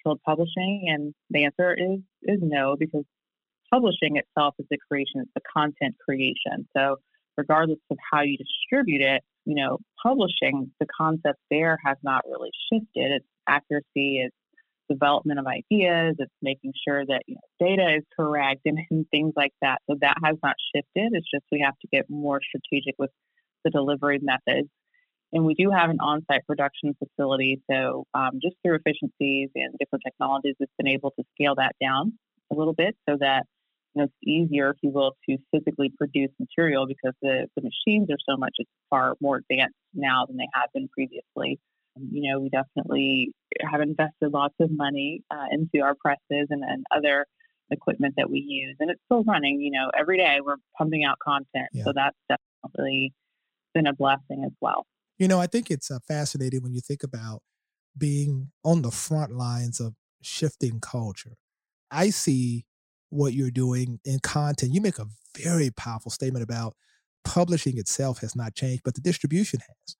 killed 0.03 0.19
publishing? 0.25 0.85
And 0.87 1.13
the 1.29 1.45
answer 1.45 1.73
is 1.73 1.99
is 2.23 2.39
no, 2.41 2.75
because 2.77 3.05
publishing 3.71 4.17
itself 4.17 4.55
is 4.59 4.65
the 4.69 4.77
creation, 4.89 5.21
it's 5.21 5.31
the 5.35 5.41
content 5.55 5.95
creation. 6.03 6.67
So 6.75 6.97
regardless 7.41 7.79
of 7.89 7.97
how 8.11 8.21
you 8.21 8.37
distribute 8.37 9.01
it, 9.01 9.23
you 9.45 9.55
know, 9.55 9.79
publishing, 10.01 10.71
the 10.79 10.85
concept 10.95 11.39
there 11.49 11.77
has 11.83 11.97
not 12.03 12.23
really 12.29 12.51
shifted. 12.71 13.11
It's 13.11 13.25
accuracy, 13.47 14.21
it's 14.25 14.35
development 14.87 15.39
of 15.39 15.47
ideas, 15.47 16.15
it's 16.19 16.31
making 16.41 16.73
sure 16.87 17.03
that 17.05 17.23
you 17.25 17.35
know, 17.35 17.67
data 17.67 17.95
is 17.97 18.03
correct 18.15 18.61
and, 18.65 18.77
and 18.91 19.05
things 19.09 19.33
like 19.35 19.53
that. 19.61 19.81
So 19.89 19.97
that 20.01 20.17
has 20.23 20.35
not 20.43 20.55
shifted. 20.75 21.13
It's 21.13 21.29
just 21.33 21.45
we 21.51 21.61
have 21.65 21.77
to 21.79 21.87
get 21.91 22.09
more 22.09 22.39
strategic 22.43 22.95
with 22.99 23.09
the 23.63 23.71
delivery 23.71 24.19
methods. 24.21 24.69
And 25.33 25.45
we 25.45 25.55
do 25.55 25.71
have 25.71 25.89
an 25.89 25.99
on 26.01 26.25
site 26.29 26.45
production 26.45 26.93
facility. 26.99 27.61
So, 27.71 28.05
um, 28.13 28.39
just 28.43 28.55
through 28.61 28.75
efficiencies 28.75 29.49
and 29.55 29.73
different 29.79 30.03
technologies, 30.05 30.55
it's 30.59 30.73
been 30.77 30.89
able 30.89 31.11
to 31.11 31.23
scale 31.33 31.55
that 31.55 31.73
down 31.81 32.13
a 32.51 32.55
little 32.55 32.73
bit 32.73 32.95
so 33.07 33.15
that 33.21 33.45
you 33.93 34.01
know, 34.01 34.05
it's 34.05 34.13
easier, 34.23 34.71
if 34.71 34.77
you 34.81 34.89
will, 34.89 35.15
to 35.29 35.37
physically 35.51 35.91
produce 35.97 36.29
material 36.39 36.87
because 36.87 37.13
the, 37.21 37.47
the 37.55 37.61
machines 37.61 38.09
are 38.09 38.17
so 38.27 38.37
much 38.37 38.55
far 38.89 39.15
more 39.21 39.37
advanced 39.37 39.75
now 39.93 40.25
than 40.25 40.37
they 40.37 40.47
have 40.53 40.69
been 40.73 40.87
previously. 40.87 41.59
You 41.95 42.31
know, 42.31 42.39
we 42.39 42.49
definitely 42.49 43.33
have 43.69 43.81
invested 43.81 44.31
lots 44.31 44.55
of 44.61 44.71
money 44.71 45.23
uh, 45.29 45.45
into 45.51 45.83
our 45.83 45.95
presses 45.95 46.47
and, 46.49 46.63
and 46.63 46.85
other 46.95 47.25
equipment 47.69 48.15
that 48.17 48.29
we 48.29 48.39
use, 48.39 48.77
and 48.79 48.89
it's 48.89 49.01
still 49.05 49.23
running. 49.25 49.59
You 49.59 49.71
know, 49.71 49.91
every 49.97 50.17
day 50.17 50.39
we're 50.43 50.55
pumping 50.77 51.03
out 51.03 51.17
content, 51.19 51.67
yeah. 51.73 51.83
so 51.83 51.91
that's 51.93 52.15
definitely 52.63 53.13
been 53.73 53.87
a 53.87 53.93
blessing 53.93 54.43
as 54.45 54.51
well. 54.61 54.85
You 55.17 55.27
know, 55.27 55.39
I 55.39 55.47
think 55.47 55.69
it's 55.69 55.91
uh, 55.91 55.99
fascinating 56.07 56.63
when 56.63 56.73
you 56.73 56.81
think 56.81 57.03
about 57.03 57.41
being 57.97 58.51
on 58.63 58.81
the 58.83 58.91
front 58.91 59.33
lines 59.33 59.81
of 59.81 59.95
shifting 60.21 60.79
culture. 60.79 61.35
I 61.89 62.09
see 62.09 62.65
what 63.11 63.33
you're 63.33 63.51
doing 63.51 63.99
in 64.03 64.19
content. 64.19 64.73
You 64.73 64.81
make 64.81 64.99
a 64.99 65.07
very 65.37 65.69
powerful 65.69 66.11
statement 66.11 66.43
about 66.43 66.75
publishing 67.23 67.77
itself 67.77 68.19
has 68.19 68.35
not 68.35 68.55
changed, 68.55 68.81
but 68.83 68.95
the 68.95 69.01
distribution 69.01 69.59
has. 69.59 69.95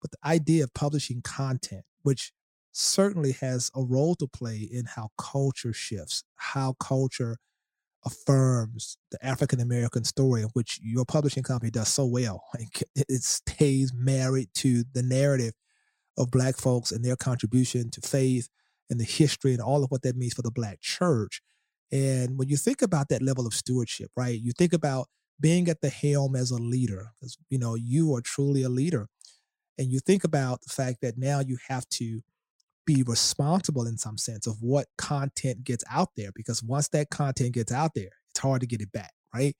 But 0.00 0.12
the 0.12 0.28
idea 0.28 0.64
of 0.64 0.74
publishing 0.74 1.22
content, 1.22 1.84
which 2.02 2.32
certainly 2.72 3.32
has 3.32 3.70
a 3.74 3.82
role 3.82 4.14
to 4.16 4.26
play 4.26 4.56
in 4.56 4.86
how 4.86 5.10
culture 5.18 5.72
shifts, 5.72 6.24
how 6.36 6.74
culture 6.74 7.38
affirms 8.04 8.98
the 9.10 9.24
African 9.24 9.60
American 9.60 10.04
story, 10.04 10.42
which 10.52 10.78
your 10.82 11.04
publishing 11.04 11.42
company 11.42 11.70
does 11.70 11.88
so 11.88 12.04
well. 12.04 12.42
It 12.96 13.22
stays 13.22 13.92
married 13.94 14.50
to 14.56 14.84
the 14.92 15.02
narrative 15.02 15.54
of 16.16 16.30
Black 16.30 16.56
folks 16.56 16.92
and 16.92 17.04
their 17.04 17.16
contribution 17.16 17.90
to 17.90 18.00
faith 18.00 18.48
and 18.90 19.00
the 19.00 19.04
history 19.04 19.52
and 19.52 19.62
all 19.62 19.82
of 19.82 19.90
what 19.90 20.02
that 20.02 20.16
means 20.16 20.34
for 20.34 20.42
the 20.42 20.50
Black 20.50 20.80
church. 20.80 21.40
And 21.92 22.38
when 22.38 22.48
you 22.48 22.56
think 22.56 22.82
about 22.82 23.08
that 23.10 23.22
level 23.22 23.46
of 23.46 23.54
stewardship, 23.54 24.10
right, 24.16 24.40
you 24.40 24.52
think 24.56 24.72
about 24.72 25.06
being 25.40 25.68
at 25.68 25.80
the 25.80 25.90
helm 25.90 26.36
as 26.36 26.50
a 26.50 26.56
leader, 26.56 27.12
because, 27.20 27.36
you 27.50 27.58
know, 27.58 27.74
you 27.74 28.14
are 28.14 28.20
truly 28.20 28.62
a 28.62 28.68
leader. 28.68 29.08
And 29.78 29.90
you 29.90 30.00
think 30.00 30.24
about 30.24 30.60
the 30.62 30.72
fact 30.72 30.98
that 31.02 31.18
now 31.18 31.40
you 31.40 31.58
have 31.68 31.88
to 31.90 32.20
be 32.86 33.02
responsible 33.06 33.86
in 33.86 33.98
some 33.98 34.18
sense 34.18 34.46
of 34.46 34.56
what 34.60 34.86
content 34.98 35.64
gets 35.64 35.84
out 35.90 36.10
there, 36.16 36.30
because 36.34 36.62
once 36.62 36.88
that 36.90 37.10
content 37.10 37.54
gets 37.54 37.72
out 37.72 37.92
there, 37.94 38.10
it's 38.30 38.40
hard 38.40 38.60
to 38.60 38.66
get 38.66 38.82
it 38.82 38.92
back, 38.92 39.12
right? 39.34 39.56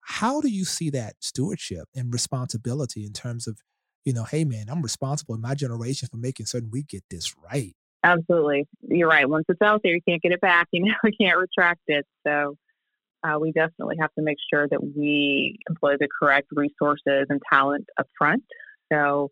How 0.00 0.40
do 0.40 0.48
you 0.48 0.64
see 0.64 0.90
that 0.90 1.14
stewardship 1.20 1.84
and 1.94 2.12
responsibility 2.12 3.04
in 3.06 3.12
terms 3.12 3.46
of, 3.46 3.58
you 4.04 4.12
know, 4.12 4.24
hey 4.24 4.44
man, 4.44 4.66
I'm 4.68 4.82
responsible 4.82 5.34
in 5.34 5.40
my 5.40 5.54
generation 5.54 6.08
for 6.10 6.18
making 6.18 6.46
certain 6.46 6.70
we 6.72 6.82
get 6.82 7.04
this 7.10 7.34
right? 7.36 7.74
Absolutely. 8.04 8.66
You're 8.82 9.08
right. 9.08 9.28
Once 9.28 9.44
it's 9.48 9.62
out 9.62 9.80
there, 9.84 9.94
you 9.94 10.00
can't 10.06 10.22
get 10.22 10.32
it 10.32 10.40
back. 10.40 10.68
You 10.72 10.84
know, 10.86 10.94
we 11.04 11.12
can't 11.12 11.38
retract 11.38 11.82
it. 11.86 12.06
So 12.26 12.56
uh, 13.24 13.38
we 13.38 13.52
definitely 13.52 13.96
have 14.00 14.12
to 14.18 14.22
make 14.22 14.38
sure 14.52 14.66
that 14.68 14.82
we 14.82 15.58
employ 15.68 15.96
the 15.98 16.08
correct 16.20 16.48
resources 16.52 17.26
and 17.28 17.40
talent 17.50 17.86
up 17.98 18.06
front. 18.18 18.42
So 18.92 19.30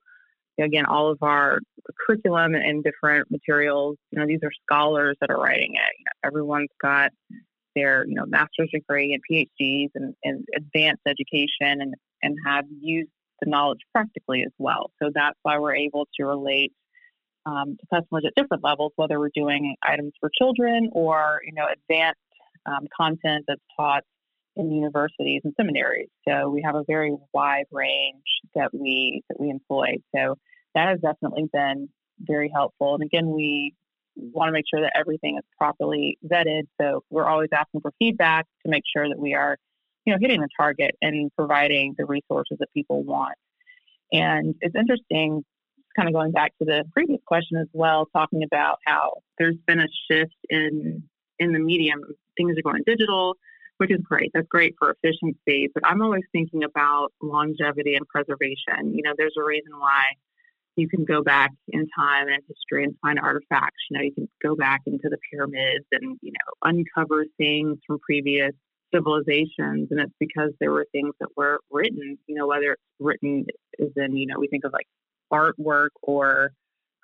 again, 0.61 0.87
all 0.87 1.11
of 1.11 1.19
our 1.23 1.59
curriculum 2.07 2.55
and 2.55 2.85
different 2.85 3.31
materials, 3.31 3.97
you 4.11 4.19
know, 4.19 4.27
these 4.27 4.41
are 4.45 4.51
scholars 4.67 5.17
that 5.21 5.31
are 5.31 5.41
writing 5.41 5.75
it. 5.75 5.99
You 5.99 6.05
know, 6.05 6.29
everyone's 6.29 6.69
got 6.81 7.11
their, 7.75 8.05
you 8.07 8.15
know, 8.15 8.27
master's 8.27 8.71
degree 8.73 9.15
and 9.15 9.23
PhDs 9.31 9.89
and, 9.95 10.15
and 10.25 10.45
advanced 10.57 11.03
education 11.07 11.81
and, 11.81 11.95
and 12.23 12.37
have 12.47 12.65
used 12.81 13.11
the 13.41 13.49
knowledge 13.49 13.81
practically 13.95 14.43
as 14.43 14.53
well. 14.59 14.91
So 15.03 15.11
that's 15.15 15.39
why 15.43 15.59
we're 15.59 15.77
able 15.77 16.07
to 16.19 16.27
relate 16.27 16.73
um, 17.47 17.77
to 17.79 17.87
customers 17.95 18.25
at 18.27 18.35
different 18.37 18.63
levels, 18.63 18.93
whether 18.97 19.19
we're 19.19 19.31
doing 19.35 19.77
items 19.83 20.13
for 20.21 20.31
children 20.37 20.91
or, 20.93 21.41
you 21.45 21.53
know, 21.53 21.67
advanced 21.73 22.21
um, 22.67 22.87
content 22.97 23.45
that's 23.49 23.61
taught 23.77 24.05
in 24.57 24.71
universities 24.71 25.41
and 25.45 25.55
seminaries. 25.57 26.09
So 26.29 26.51
we 26.51 26.63
have 26.63 26.75
a 26.75 26.85
very 26.87 27.17
wide 27.33 27.67
range 27.71 28.25
that 28.55 28.71
we 28.73 29.23
that 29.29 29.41
we 29.41 29.49
employ. 29.49 29.97
So 30.15 30.37
that 30.75 30.89
has 30.89 31.01
definitely 31.01 31.49
been 31.53 31.89
very 32.21 32.51
helpful. 32.53 32.95
And 32.95 33.03
again, 33.03 33.31
we 33.31 33.75
want 34.17 34.49
to 34.49 34.53
make 34.53 34.65
sure 34.73 34.83
that 34.83 34.93
everything 34.99 35.39
is 35.39 35.45
properly 35.57 36.19
vetted. 36.27 36.65
So 36.81 37.03
we're 37.11 37.27
always 37.27 37.49
asking 37.53 37.81
for 37.81 37.93
feedback 37.99 38.47
to 38.65 38.71
make 38.71 38.83
sure 38.95 39.09
that 39.09 39.19
we 39.19 39.35
are, 39.35 39.57
you 40.05 40.13
know, 40.13 40.19
hitting 40.21 40.41
the 40.41 40.49
target 40.59 40.97
and 41.01 41.31
providing 41.37 41.95
the 41.97 42.05
resources 42.05 42.59
that 42.59 42.69
people 42.75 43.03
want. 43.03 43.37
And 44.13 44.57
it's 44.61 44.75
interesting, 44.75 45.45
kind 45.97 46.09
of 46.09 46.15
going 46.15 46.33
back 46.33 46.57
to 46.59 46.65
the 46.65 46.85
previous 46.93 47.21
question 47.27 47.59
as 47.59 47.69
well, 47.73 48.07
talking 48.13 48.43
about 48.43 48.79
how 48.87 49.15
there's 49.39 49.57
been 49.67 49.81
a 49.81 49.89
shift 50.11 50.37
in 50.49 51.03
in 51.39 51.53
the 51.53 51.59
medium. 51.59 52.01
Things 52.37 52.57
are 52.59 52.63
going 52.63 52.83
digital, 52.87 53.37
which 53.79 53.91
is 53.91 54.01
great. 54.03 54.31
That's 54.35 54.47
great 54.49 54.75
for 54.79 54.95
efficiency. 55.03 55.69
But 55.73 55.87
I'm 55.87 56.03
always 56.03 56.25
thinking 56.33 56.65
about 56.65 57.13
longevity 57.23 57.95
and 57.95 58.07
preservation. 58.07 58.95
You 58.95 59.03
know, 59.03 59.13
there's 59.17 59.35
a 59.39 59.43
reason 59.43 59.73
why 59.79 60.05
you 60.77 60.89
can 60.89 61.05
go 61.05 61.23
back 61.23 61.51
in 61.69 61.87
time 61.97 62.29
and 62.29 62.43
history 62.49 62.85
and 62.85 62.95
find 63.03 63.19
artifacts. 63.19 63.77
You 63.91 63.99
know, 63.99 64.05
you 64.05 64.15
can 64.15 64.29
go 64.43 64.55
back 64.55 64.81
into 64.87 65.09
the 65.09 65.19
pyramids 65.31 65.85
and, 65.93 66.19
you 66.23 66.33
know, 66.33 66.71
uncover 66.71 67.25
things 67.39 67.79
from 67.87 67.99
previous 68.01 68.53
civilizations. 68.95 69.89
And 69.91 70.01
it's 70.01 70.13
because 70.19 70.51
there 70.61 70.73
were 70.73 70.87
things 70.93 71.15
that 71.21 71.29
were 71.37 71.61
written, 71.71 72.19
you 72.27 72.35
know, 72.35 72.47
whether 72.47 72.73
it's 72.73 72.83
written 72.99 73.47
is 73.79 73.93
in, 73.97 74.17
you 74.17 74.27
know, 74.27 74.39
we 74.39 74.49
think 74.49 74.65
of 74.65 74.73
like 74.73 74.87
artwork 75.33 75.91
or, 76.03 76.53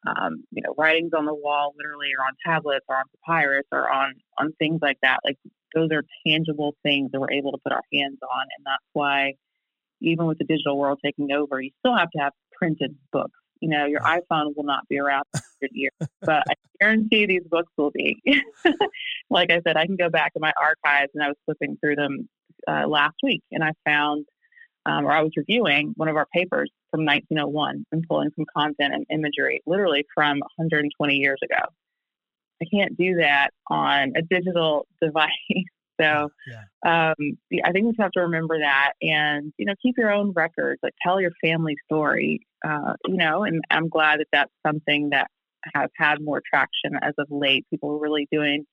um, 0.07 0.45
you 0.51 0.63
know, 0.63 0.75
writings 0.77 1.13
on 1.17 1.27
the 1.27 1.35
wall, 1.35 1.75
literally, 1.77 2.11
or 2.19 2.25
on 2.25 2.35
tablets, 2.45 2.85
or 2.89 2.97
on 2.97 3.05
papyrus, 3.25 3.67
or 3.73 3.91
on 3.91 4.15
on 4.39 4.53
things 4.59 4.81
like 4.83 4.99
that. 5.03 5.21
Like 5.25 5.39
those 5.75 5.91
are 5.93 6.05
tangible 6.27 6.75
things 6.83 7.11
that 7.13 7.21
we're 7.21 7.33
able 7.33 7.53
to 7.53 7.59
put 7.59 7.73
our 7.73 7.83
hands 7.93 8.19
on, 8.23 8.47
and 8.57 8.65
that's 8.65 8.85
why, 8.93 9.35
even 10.01 10.27
with 10.27 10.39
the 10.39 10.45
digital 10.45 10.79
world 10.79 11.01
taking 11.05 11.33
over, 11.33 11.61
you 11.61 11.71
still 11.81 11.97
have 11.97 12.11
to 12.11 12.19
have 12.19 12.33
printed 12.59 12.97
books 13.13 13.39
you 13.61 13.69
know, 13.69 13.87
your 13.87 14.01
iPhone 14.01 14.55
will 14.57 14.65
not 14.65 14.87
be 14.89 14.99
around 14.99 15.25
for 15.33 15.69
years, 15.73 15.93
but 16.21 16.43
I 16.49 16.55
guarantee 16.81 17.27
these 17.27 17.45
books 17.49 17.73
will 17.77 17.91
be. 17.91 18.17
like 19.31 19.51
I 19.51 19.61
said, 19.67 19.77
I 19.77 19.87
can 19.87 19.97
go 19.97 20.09
back 20.09 20.33
in 20.35 20.41
my 20.41 20.53
archives 20.61 21.11
and 21.15 21.23
I 21.23 21.29
was 21.29 21.37
flipping 21.45 21.77
through 21.81 21.97
them 21.97 22.29
uh, 22.69 22.87
last 22.87 23.17
week 23.23 23.43
and 23.51 23.63
I 23.65 23.73
found, 23.85 24.27
um, 24.87 25.05
or 25.05 25.11
I 25.11 25.23
was 25.23 25.33
reviewing 25.37 25.93
one 25.97 26.09
of 26.09 26.17
our 26.17 26.27
papers 26.33 26.71
from 26.91 27.05
1901 27.05 27.85
and 27.93 28.05
pulling 28.09 28.31
some 28.37 28.47
content 28.57 28.95
and 28.95 29.05
imagery 29.11 29.61
literally 29.67 30.07
from 30.15 30.39
120 30.57 31.15
years 31.15 31.39
ago. 31.43 31.63
I 32.63 32.67
can't 32.73 32.97
do 32.97 33.17
that 33.17 33.51
on 33.69 34.13
a 34.17 34.23
digital 34.23 34.87
device. 35.03 35.31
So 36.01 36.29
yeah. 36.47 37.13
um, 37.15 37.39
I 37.65 37.73
think 37.73 37.87
we 37.87 37.95
have 37.99 38.13
to 38.13 38.21
remember 38.21 38.59
that 38.59 38.93
and, 39.01 39.53
you 39.57 39.65
know, 39.65 39.75
keep 39.83 39.97
your 39.97 40.13
own 40.13 40.33
records, 40.33 40.79
like 40.83 40.93
tell 41.03 41.21
your 41.21 41.31
family 41.43 41.75
story, 41.87 42.41
uh, 42.67 42.93
you 43.07 43.17
know, 43.17 43.45
and 43.45 43.65
I'm 43.71 43.89
glad 43.89 44.21
that 44.21 44.29
that's 44.31 44.53
something 44.65 45.11
that 45.11 45.31
has 45.75 45.89
had 45.97 46.21
more 46.21 46.43
traction 46.49 46.93
as 47.03 47.15
of 47.19 47.27
late. 47.31 47.65
People 47.71 47.93
are 47.93 47.99
really 47.99 48.29
doing 48.31 48.67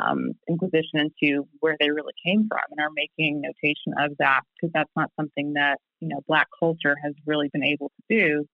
um, 0.00 0.32
inquisition 0.48 0.98
into 0.98 1.46
where 1.60 1.76
they 1.78 1.90
really 1.90 2.12
came 2.24 2.48
from 2.48 2.60
and 2.70 2.80
are 2.80 2.90
making 2.94 3.40
notation 3.40 3.94
of 3.98 4.16
that 4.18 4.40
because 4.54 4.72
that's 4.74 4.90
not 4.96 5.10
something 5.18 5.54
that, 5.54 5.78
you 6.00 6.08
know, 6.08 6.20
Black 6.26 6.48
culture 6.58 6.96
has 7.02 7.14
really 7.26 7.48
been 7.52 7.64
able 7.64 7.88
to 7.88 8.02
do 8.08 8.44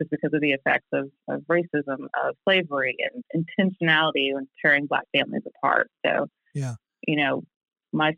just 0.00 0.10
because 0.10 0.30
of 0.32 0.40
the 0.40 0.52
effects 0.52 0.86
of, 0.92 1.10
of 1.28 1.42
racism, 1.50 2.06
of 2.24 2.34
slavery, 2.44 2.96
and 3.00 3.24
intentionality 3.34 4.30
in 4.30 4.46
tearing 4.60 4.86
Black 4.86 5.04
families 5.14 5.42
apart. 5.46 5.88
So, 6.04 6.26
yeah. 6.54 6.74
you 7.06 7.16
know, 7.16 7.42
my 7.92 8.14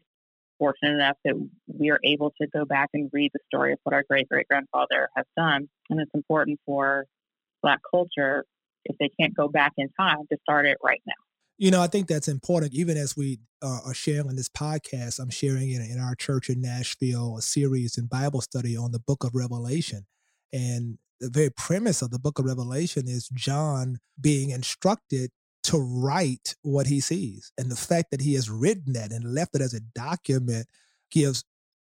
fortunate 0.59 0.95
enough 0.95 1.17
that 1.25 1.35
we 1.67 1.91
are 1.91 2.01
able 2.03 2.33
to 2.41 2.47
go 2.49 2.65
back 2.65 2.89
and 2.95 3.11
read 3.13 3.31
the 3.35 3.41
story 3.47 3.73
of 3.73 3.79
what 3.83 3.95
our 3.95 4.05
great 4.09 4.29
great 4.29 4.49
grandfather 4.49 5.09
has 5.17 5.27
done. 5.37 5.69
And 5.91 6.01
it's 6.01 6.11
important 6.15 6.61
for 6.65 7.05
Black 7.63 7.81
culture, 7.91 8.45
if 8.85 8.97
they 8.99 9.11
can't 9.21 9.35
go 9.35 9.49
back 9.49 9.73
in 9.77 9.89
time, 9.99 10.27
to 10.31 10.39
start 10.43 10.67
it 10.67 10.79
right 10.83 11.03
now. 11.07 11.26
You 11.59 11.71
know, 11.71 11.81
I 11.81 11.87
think 11.87 12.07
that's 12.07 12.29
important. 12.29 12.75
Even 12.75 12.99
as 12.99 13.17
we 13.17 13.39
uh, 13.63 13.79
are 13.87 13.95
sharing 13.95 14.37
this 14.37 14.49
podcast, 14.49 15.19
I'm 15.19 15.31
sharing 15.31 15.71
in, 15.71 15.81
in 15.81 15.99
our 15.99 16.15
church 16.15 16.51
in 16.51 16.61
Nashville 16.61 17.39
a 17.39 17.43
series 17.43 17.97
in 17.97 18.07
Bible 18.07 18.43
study 18.43 18.77
on 18.77 18.93
the 18.93 18.99
book 18.99 19.25
of 19.25 19.35
Revelation. 19.35 20.07
And 20.53 20.99
the 21.19 21.31
very 21.31 21.51
premise 21.51 22.03
of 22.03 22.11
the 22.11 22.19
book 22.19 22.39
of 22.39 22.45
Revelation 22.45 23.09
is 23.09 23.29
John 23.33 23.99
being 24.21 24.51
instructed 24.51 25.31
to 25.65 25.79
write 25.79 26.55
what 26.63 26.87
he 26.89 27.01
sees. 27.01 27.53
And 27.57 27.71
the 27.71 27.77
fact 27.77 28.11
that 28.11 28.21
he 28.21 28.35
has 28.35 28.51
written 28.51 28.93
that 28.93 29.11
and 29.11 29.35
left 29.35 29.55
it 29.55 29.63
as 29.63 29.73
a 29.73 29.81
document 29.81 30.67
gives 31.11 31.43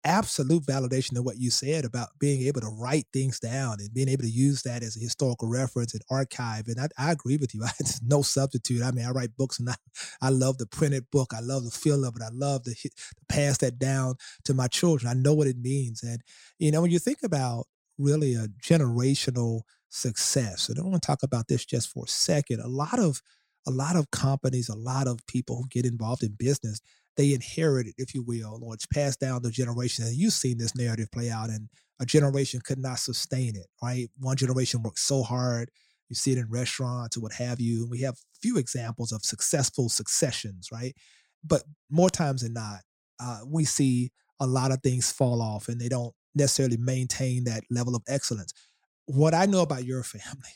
absolute 0.04 0.62
validation 0.64 1.18
of 1.18 1.24
what 1.24 1.38
you 1.38 1.50
said 1.50 1.84
about 1.84 2.08
being 2.18 2.42
able 2.42 2.60
to 2.60 2.68
write 2.68 3.06
things 3.12 3.40
down 3.40 3.76
and 3.80 3.92
being 3.92 4.08
able 4.08 4.22
to 4.22 4.30
use 4.30 4.62
that 4.62 4.82
as 4.82 4.96
a 4.96 5.00
historical 5.00 5.48
reference 5.48 5.92
and 5.94 6.02
archive. 6.10 6.68
And 6.68 6.80
I, 6.80 6.88
I 6.98 7.12
agree 7.12 7.36
with 7.36 7.54
you. 7.54 7.62
It's 7.80 8.00
no 8.02 8.22
substitute. 8.22 8.82
I 8.82 8.90
mean, 8.90 9.04
I 9.04 9.10
write 9.10 9.36
books 9.36 9.58
and 9.58 9.70
I, 9.70 9.74
I 10.22 10.30
love 10.30 10.58
the 10.58 10.66
printed 10.66 11.10
book. 11.10 11.32
I 11.34 11.40
love 11.40 11.64
the 11.64 11.70
feel 11.70 12.04
of 12.04 12.16
it. 12.16 12.22
I 12.22 12.30
love 12.32 12.64
to, 12.64 12.74
to 12.74 12.90
pass 13.28 13.58
that 13.58 13.78
down 13.78 14.16
to 14.44 14.54
my 14.54 14.68
children. 14.68 15.10
I 15.10 15.14
know 15.14 15.34
what 15.34 15.46
it 15.46 15.58
means. 15.58 16.02
And, 16.02 16.20
you 16.58 16.70
know, 16.70 16.82
when 16.82 16.90
you 16.90 16.98
think 16.98 17.18
about 17.24 17.66
really 17.98 18.34
a 18.34 18.48
generational 18.62 19.62
success, 19.88 20.68
and 20.68 20.78
I 20.78 20.82
want 20.82 21.02
to 21.02 21.06
talk 21.06 21.22
about 21.22 21.48
this 21.48 21.64
just 21.64 21.90
for 21.90 22.04
a 22.04 22.08
second, 22.08 22.60
a 22.60 22.68
lot 22.68 22.98
of 22.98 23.20
a 23.66 23.70
lot 23.70 23.96
of 23.96 24.10
companies, 24.10 24.70
a 24.70 24.74
lot 24.74 25.06
of 25.06 25.24
people 25.26 25.56
who 25.56 25.68
get 25.68 25.84
involved 25.84 26.22
in 26.22 26.32
business, 26.32 26.80
they 27.18 27.34
inherit 27.34 27.86
it, 27.88 27.94
if 27.98 28.14
you 28.14 28.22
will, 28.22 28.60
or 28.62 28.72
it's 28.72 28.86
passed 28.86 29.20
down 29.20 29.42
to 29.42 29.50
generation. 29.50 30.06
And 30.06 30.16
you've 30.16 30.32
seen 30.32 30.56
this 30.56 30.74
narrative 30.74 31.10
play 31.12 31.28
out, 31.28 31.50
and 31.50 31.68
a 32.00 32.06
generation 32.06 32.60
could 32.64 32.78
not 32.78 32.98
sustain 32.98 33.54
it, 33.56 33.66
right? 33.82 34.08
One 34.18 34.36
generation 34.36 34.82
worked 34.82 35.00
so 35.00 35.22
hard. 35.22 35.70
You 36.08 36.16
see 36.16 36.32
it 36.32 36.38
in 36.38 36.48
restaurants 36.48 37.16
or 37.16 37.20
what 37.20 37.32
have 37.34 37.60
you. 37.60 37.82
And 37.82 37.90
we 37.90 38.00
have 38.00 38.16
few 38.40 38.56
examples 38.56 39.12
of 39.12 39.22
successful 39.22 39.90
successions, 39.90 40.68
right? 40.72 40.94
But 41.44 41.64
more 41.90 42.08
times 42.08 42.42
than 42.42 42.54
not, 42.54 42.80
uh, 43.20 43.40
we 43.46 43.66
see 43.66 44.10
a 44.40 44.46
lot 44.46 44.72
of 44.72 44.80
things 44.82 45.12
fall 45.12 45.42
off 45.42 45.68
and 45.68 45.78
they 45.78 45.88
don't 45.88 46.14
necessarily 46.34 46.78
maintain 46.78 47.44
that 47.44 47.64
level 47.68 47.94
of 47.94 48.02
excellence. 48.08 48.54
What 49.04 49.34
I 49.34 49.44
know 49.44 49.60
about 49.60 49.84
your 49.84 50.02
family 50.04 50.52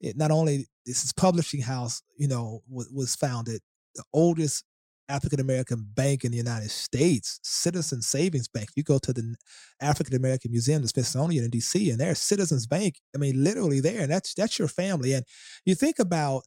it 0.00 0.16
not 0.16 0.30
only 0.30 0.66
this 0.84 1.04
is 1.04 1.12
publishing 1.12 1.62
house, 1.62 2.02
you 2.16 2.28
know, 2.28 2.62
was 2.68 3.16
founded 3.16 3.60
the 3.94 4.04
oldest 4.12 4.64
African 5.08 5.40
American 5.40 5.86
bank 5.94 6.24
in 6.24 6.32
the 6.32 6.36
United 6.36 6.70
States, 6.70 7.38
Citizen 7.42 8.02
Savings 8.02 8.48
Bank. 8.48 8.70
You 8.74 8.82
go 8.82 8.98
to 8.98 9.12
the 9.12 9.36
African 9.80 10.16
American 10.16 10.50
Museum, 10.50 10.82
the 10.82 10.88
Smithsonian 10.88 11.44
in 11.44 11.50
D.C., 11.50 11.90
and 11.90 12.00
there's 12.00 12.18
Citizens 12.18 12.66
Bank. 12.66 13.00
I 13.14 13.18
mean, 13.18 13.42
literally 13.42 13.80
there, 13.80 14.00
and 14.00 14.10
that's 14.10 14.34
that's 14.34 14.58
your 14.58 14.68
family. 14.68 15.12
And 15.12 15.24
you 15.64 15.74
think 15.74 15.98
about 15.98 16.42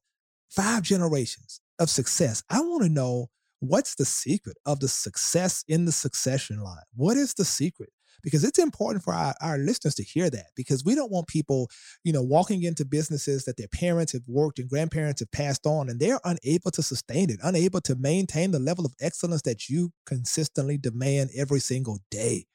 five 0.49 0.83
generations 0.83 1.61
of 1.79 1.89
success. 1.89 2.43
I 2.49 2.61
want 2.61 2.83
to 2.83 2.89
know 2.89 3.27
what's 3.59 3.95
the 3.95 4.05
secret 4.05 4.57
of 4.65 4.79
the 4.79 4.87
success 4.87 5.63
in 5.67 5.85
the 5.85 5.91
succession 5.91 6.61
line. 6.61 6.83
What 6.95 7.17
is 7.17 7.33
the 7.33 7.45
secret? 7.45 7.89
Because 8.23 8.43
it's 8.43 8.59
important 8.59 9.03
for 9.03 9.13
our, 9.13 9.33
our 9.41 9.57
listeners 9.57 9.95
to 9.95 10.03
hear 10.03 10.29
that 10.29 10.47
because 10.55 10.83
we 10.83 10.95
don't 10.95 11.11
want 11.11 11.27
people, 11.27 11.69
you 12.03 12.13
know, 12.13 12.21
walking 12.21 12.63
into 12.63 12.85
businesses 12.85 13.45
that 13.45 13.57
their 13.57 13.67
parents 13.67 14.13
have 14.13 14.23
worked 14.27 14.59
and 14.59 14.69
grandparents 14.69 15.21
have 15.21 15.31
passed 15.31 15.65
on 15.65 15.89
and 15.89 15.99
they're 15.99 16.19
unable 16.25 16.71
to 16.71 16.81
sustain 16.83 17.29
it, 17.29 17.39
unable 17.43 17.81
to 17.81 17.95
maintain 17.95 18.51
the 18.51 18.59
level 18.59 18.85
of 18.85 18.93
excellence 18.99 19.41
that 19.43 19.69
you 19.69 19.91
consistently 20.05 20.77
demand 20.77 21.29
every 21.35 21.59
single 21.59 21.99
day. 22.11 22.45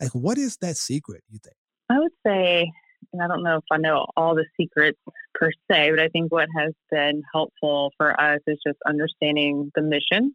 Like, 0.00 0.14
what 0.14 0.38
is 0.38 0.56
that 0.58 0.76
secret, 0.76 1.22
you 1.28 1.38
think? 1.42 1.56
I 1.90 1.98
would 1.98 2.12
say, 2.26 2.70
and 3.12 3.22
I 3.22 3.26
don't 3.26 3.42
know 3.42 3.56
if 3.56 3.64
I 3.70 3.78
know 3.78 4.06
all 4.16 4.34
the 4.34 4.44
secrets 4.56 4.98
per 5.34 5.50
se, 5.70 5.90
but 5.90 6.00
I 6.00 6.08
think 6.08 6.30
what 6.30 6.48
has 6.56 6.72
been 6.90 7.22
helpful 7.32 7.92
for 7.96 8.18
us 8.20 8.40
is 8.46 8.58
just 8.66 8.78
understanding 8.86 9.70
the 9.74 9.82
mission. 9.82 10.34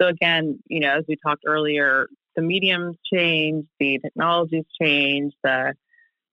So 0.00 0.08
again, 0.08 0.58
you 0.66 0.80
know, 0.80 0.90
as 0.90 1.04
we 1.08 1.16
talked 1.16 1.44
earlier, 1.46 2.08
the 2.36 2.42
mediums 2.42 2.96
change, 3.12 3.66
the 3.78 3.98
technologies 3.98 4.64
change, 4.80 5.32
the 5.42 5.74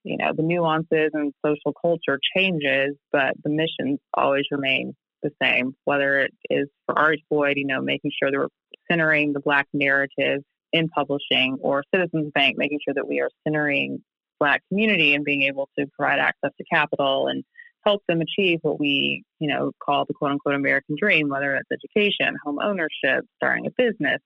you 0.04 0.16
know 0.16 0.32
the 0.36 0.42
nuances 0.42 1.10
and 1.12 1.32
social 1.44 1.72
culture 1.80 2.18
changes, 2.36 2.96
but 3.12 3.34
the 3.44 3.50
missions 3.50 4.00
always 4.14 4.44
remain 4.50 4.94
the 5.22 5.30
same. 5.40 5.74
Whether 5.84 6.20
it 6.20 6.32
is 6.50 6.68
for 6.86 6.94
RH 6.94 7.22
Boyd, 7.30 7.56
you 7.56 7.66
know, 7.66 7.80
making 7.80 8.10
sure 8.20 8.30
that 8.30 8.38
we're 8.38 8.48
centering 8.90 9.32
the 9.32 9.40
Black 9.40 9.66
narrative 9.72 10.42
in 10.72 10.88
publishing, 10.88 11.58
or 11.60 11.84
Citizens 11.94 12.32
Bank, 12.34 12.56
making 12.56 12.78
sure 12.84 12.94
that 12.94 13.06
we 13.06 13.20
are 13.20 13.28
centering 13.46 14.02
Black 14.40 14.62
community 14.68 15.14
and 15.14 15.24
being 15.24 15.42
able 15.42 15.68
to 15.78 15.86
provide 15.96 16.18
access 16.18 16.50
to 16.58 16.64
capital 16.72 17.28
and 17.28 17.44
help 17.84 18.02
them 18.08 18.20
achieve 18.20 18.58
what 18.62 18.80
we, 18.80 19.22
you 19.38 19.48
know, 19.48 19.72
call 19.84 20.04
the 20.06 20.14
quote 20.14 20.32
unquote 20.32 20.54
American 20.54 20.96
dream, 20.98 21.28
whether 21.28 21.54
it's 21.56 21.68
education, 21.70 22.34
home 22.44 22.58
ownership, 22.62 23.24
starting 23.36 23.66
a 23.66 23.70
business. 23.70 24.18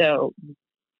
So 0.00 0.32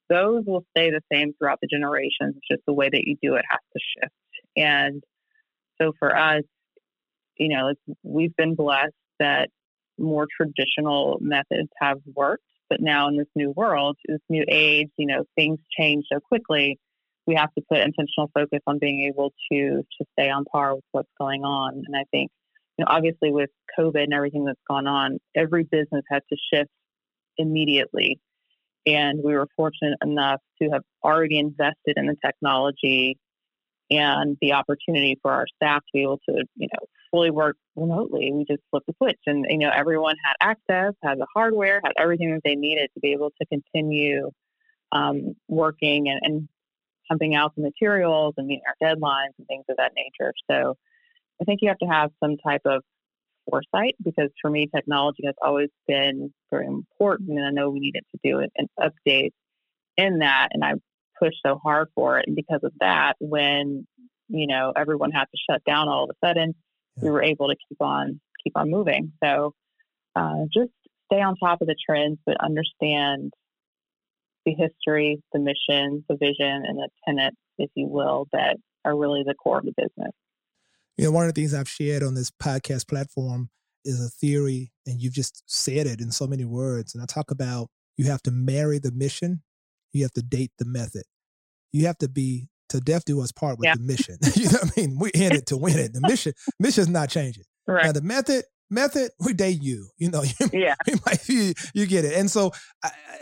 those 0.09 0.45
will 0.47 0.65
stay 0.77 0.91
the 0.91 1.03
same 1.13 1.33
throughout 1.35 1.59
the 1.61 1.69
generations. 1.69 2.35
It's 2.37 2.49
just 2.51 2.63
the 2.67 2.75
way 2.75 2.89
that 2.89 3.05
you 3.05 3.17
do 3.23 3.35
it 3.35 3.45
has 3.49 3.61
to 3.73 3.81
shift. 3.81 4.15
And 4.57 5.03
so 5.81 5.93
for 5.99 6.17
us, 6.17 6.43
you 7.37 7.49
know, 7.49 7.73
we've 8.03 8.37
been 8.37 8.55
blessed 8.55 8.93
that 9.19 9.49
more 9.99 10.27
traditional 10.37 11.19
methods 11.21 11.69
have 11.81 11.99
worked, 12.15 12.45
but 12.69 12.81
now 12.81 13.09
in 13.09 13.17
this 13.17 13.29
new 13.35 13.51
world, 13.51 13.97
this 14.07 14.21
new 14.29 14.45
age, 14.49 14.91
you 14.97 15.07
know, 15.07 15.25
things 15.37 15.59
change 15.79 16.05
so 16.13 16.21
quickly. 16.21 16.79
We 17.27 17.35
have 17.37 17.53
to 17.55 17.63
put 17.69 17.79
intentional 17.79 18.31
focus 18.35 18.61
on 18.67 18.79
being 18.79 19.07
able 19.09 19.33
to 19.51 19.83
to 19.99 20.05
stay 20.19 20.29
on 20.29 20.45
par 20.45 20.75
with 20.75 20.85
what's 20.91 21.11
going 21.19 21.45
on. 21.45 21.83
And 21.87 21.97
I 21.97 22.05
think, 22.11 22.31
you 22.77 22.85
know, 22.85 22.91
obviously 22.91 23.31
with 23.31 23.51
COVID 23.79 24.03
and 24.03 24.13
everything 24.13 24.45
that's 24.45 24.61
gone 24.69 24.87
on, 24.87 25.19
every 25.37 25.63
business 25.63 26.03
had 26.11 26.23
to 26.31 26.37
shift 26.53 26.71
immediately 27.39 28.19
and 28.87 29.23
we 29.23 29.35
were 29.35 29.47
fortunate 29.57 29.99
enough 30.03 30.41
to 30.61 30.71
have 30.71 30.83
already 31.05 31.39
invested 31.39 31.97
in 31.97 32.07
the 32.07 32.17
technology 32.25 33.19
and 33.91 34.37
the 34.41 34.53
opportunity 34.53 35.19
for 35.23 35.31
our 35.33 35.47
staff 35.57 35.81
to 35.81 35.91
be 35.93 36.03
able 36.03 36.21
to, 36.29 36.45
you 36.57 36.69
know, 36.73 36.87
fully 37.11 37.31
work 37.31 37.57
remotely. 37.77 38.33
We 38.33 38.45
just 38.45 38.62
flipped 38.71 38.87
the 38.87 38.95
switch 38.97 39.21
and, 39.27 39.45
you 39.49 39.59
know, 39.59 39.71
everyone 39.75 40.17
had 40.25 40.35
access, 40.41 40.95
had 41.03 41.19
the 41.19 41.27
hardware, 41.35 41.81
had 41.85 41.93
everything 41.99 42.33
that 42.33 42.41
they 42.45 42.55
needed 42.55 42.91
to 42.95 43.01
be 43.01 43.12
able 43.12 43.31
to 43.41 43.47
continue 43.47 44.31
um, 44.93 45.35
working 45.49 46.09
and, 46.09 46.21
and 46.23 46.49
pumping 47.09 47.35
out 47.35 47.55
the 47.55 47.62
materials 47.62 48.35
and 48.37 48.47
meeting 48.47 48.62
our 48.67 48.89
deadlines 48.89 49.33
and 49.39 49.47
things 49.47 49.65
of 49.69 49.77
that 49.77 49.93
nature. 49.95 50.33
So 50.51 50.77
I 51.41 51.45
think 51.45 51.61
you 51.61 51.69
have 51.69 51.79
to 51.79 51.87
have 51.87 52.11
some 52.23 52.37
type 52.39 52.62
of 52.65 52.83
foresight 53.49 53.97
because 54.03 54.31
for 54.41 54.51
me, 54.51 54.69
technology 54.75 55.23
has 55.27 55.35
always 55.43 55.69
been 55.87 56.33
very 56.51 56.67
important, 56.67 57.31
and 57.31 57.47
I 57.47 57.51
know 57.51 57.71
we 57.71 57.81
needed 57.81 58.05
to 58.13 58.21
do 58.23 58.39
an 58.39 58.69
update 58.81 59.31
in 59.97 60.19
that, 60.19 60.49
and 60.53 60.65
I 60.65 60.75
pushed 61.19 61.39
so 61.45 61.59
hard 61.63 61.89
for 61.95 62.19
it. 62.19 62.25
And 62.27 62.37
because 62.37 62.61
of 62.63 62.73
that, 62.81 63.15
when 63.21 63.87
you 64.29 64.47
know 64.47 64.73
everyone 64.77 65.11
had 65.11 65.25
to 65.25 65.39
shut 65.51 65.63
down 65.65 65.89
all 65.89 66.05
of 66.05 66.11
a 66.11 66.27
sudden, 66.27 66.55
yeah. 66.97 67.05
we 67.05 67.11
were 67.11 67.23
able 67.23 67.49
to 67.49 67.57
keep 67.69 67.81
on 67.81 68.21
keep 68.43 68.57
on 68.57 68.71
moving. 68.71 69.13
So 69.23 69.55
uh, 70.17 70.45
just 70.53 70.71
stay 71.13 71.21
on 71.21 71.37
top 71.37 71.61
of 71.61 71.69
the 71.69 71.77
trends, 71.87 72.19
but 72.27 72.37
understand 72.43 73.33
the 74.45 74.55
history, 74.55 75.23
the 75.33 75.39
mission, 75.39 76.05
the 76.09 76.17
vision, 76.17 76.65
and 76.67 76.79
the 76.79 76.89
tenets, 77.07 77.37
if 77.59 77.71
you 77.75 77.87
will, 77.87 78.27
that 78.33 78.57
are 78.85 78.97
really 78.97 79.23
the 79.25 79.35
core 79.35 79.59
of 79.59 79.65
the 79.65 79.73
business. 79.77 80.13
You 80.97 81.05
know, 81.05 81.11
one 81.11 81.27
of 81.27 81.35
the 81.35 81.41
things 81.41 81.55
I've 81.55 81.69
shared 81.69 82.03
on 82.03 82.15
this 82.15 82.31
podcast 82.31 82.89
platform 82.89 83.51
is 83.85 84.05
a 84.05 84.09
theory, 84.09 84.73
and 84.87 85.01
you've 85.01 85.15
just 85.15 85.43
said 85.47 85.87
it 85.87 86.01
in 86.01 86.11
so 86.11 86.27
many 86.27 86.45
words. 86.45 86.95
And 86.95 87.03
I 87.03 87.07
talk 87.07 87.31
about 87.31 87.69
you 87.97 88.07
have 88.07 88.23
to 88.23 88.31
marry 88.31 88.79
the 88.79 88.93
mission, 88.93 89.43
you 89.93 90.03
have 90.03 90.13
to 90.13 90.23
date 90.23 90.53
the 90.59 90.65
method. 90.65 91.05
You 91.73 91.87
have 91.87 91.99
to 91.99 92.09
be 92.09 92.49
to 92.69 92.81
death 92.81 93.05
do 93.05 93.21
us 93.21 93.33
part 93.33 93.59
with 93.59 93.67
yeah. 93.67 93.75
the 93.75 93.83
mission. 93.83 94.17
you 94.35 94.45
know 94.45 94.59
what 94.63 94.73
I 94.77 94.81
mean? 94.81 94.99
We're 94.99 95.11
in 95.14 95.33
it 95.33 95.47
to 95.47 95.57
win 95.57 95.79
it. 95.79 95.93
The 95.93 96.01
mission, 96.01 96.33
mission 96.59 96.83
is 96.83 96.88
not 96.88 97.09
changing. 97.11 97.45
Right. 97.66 97.85
Now 97.85 97.93
the 97.93 98.03
method, 98.03 98.45
method, 98.71 99.11
we 99.21 99.33
date 99.33 99.62
you. 99.62 99.88
You 99.99 100.11
know, 100.11 100.23
you, 100.40 100.49
yeah, 100.53 100.75
you, 100.87 100.97
might, 101.07 101.29
you, 101.29 101.53
you 101.75 101.87
get 101.87 102.05
it. 102.05 102.14
And 102.14 102.31
so, 102.31 102.53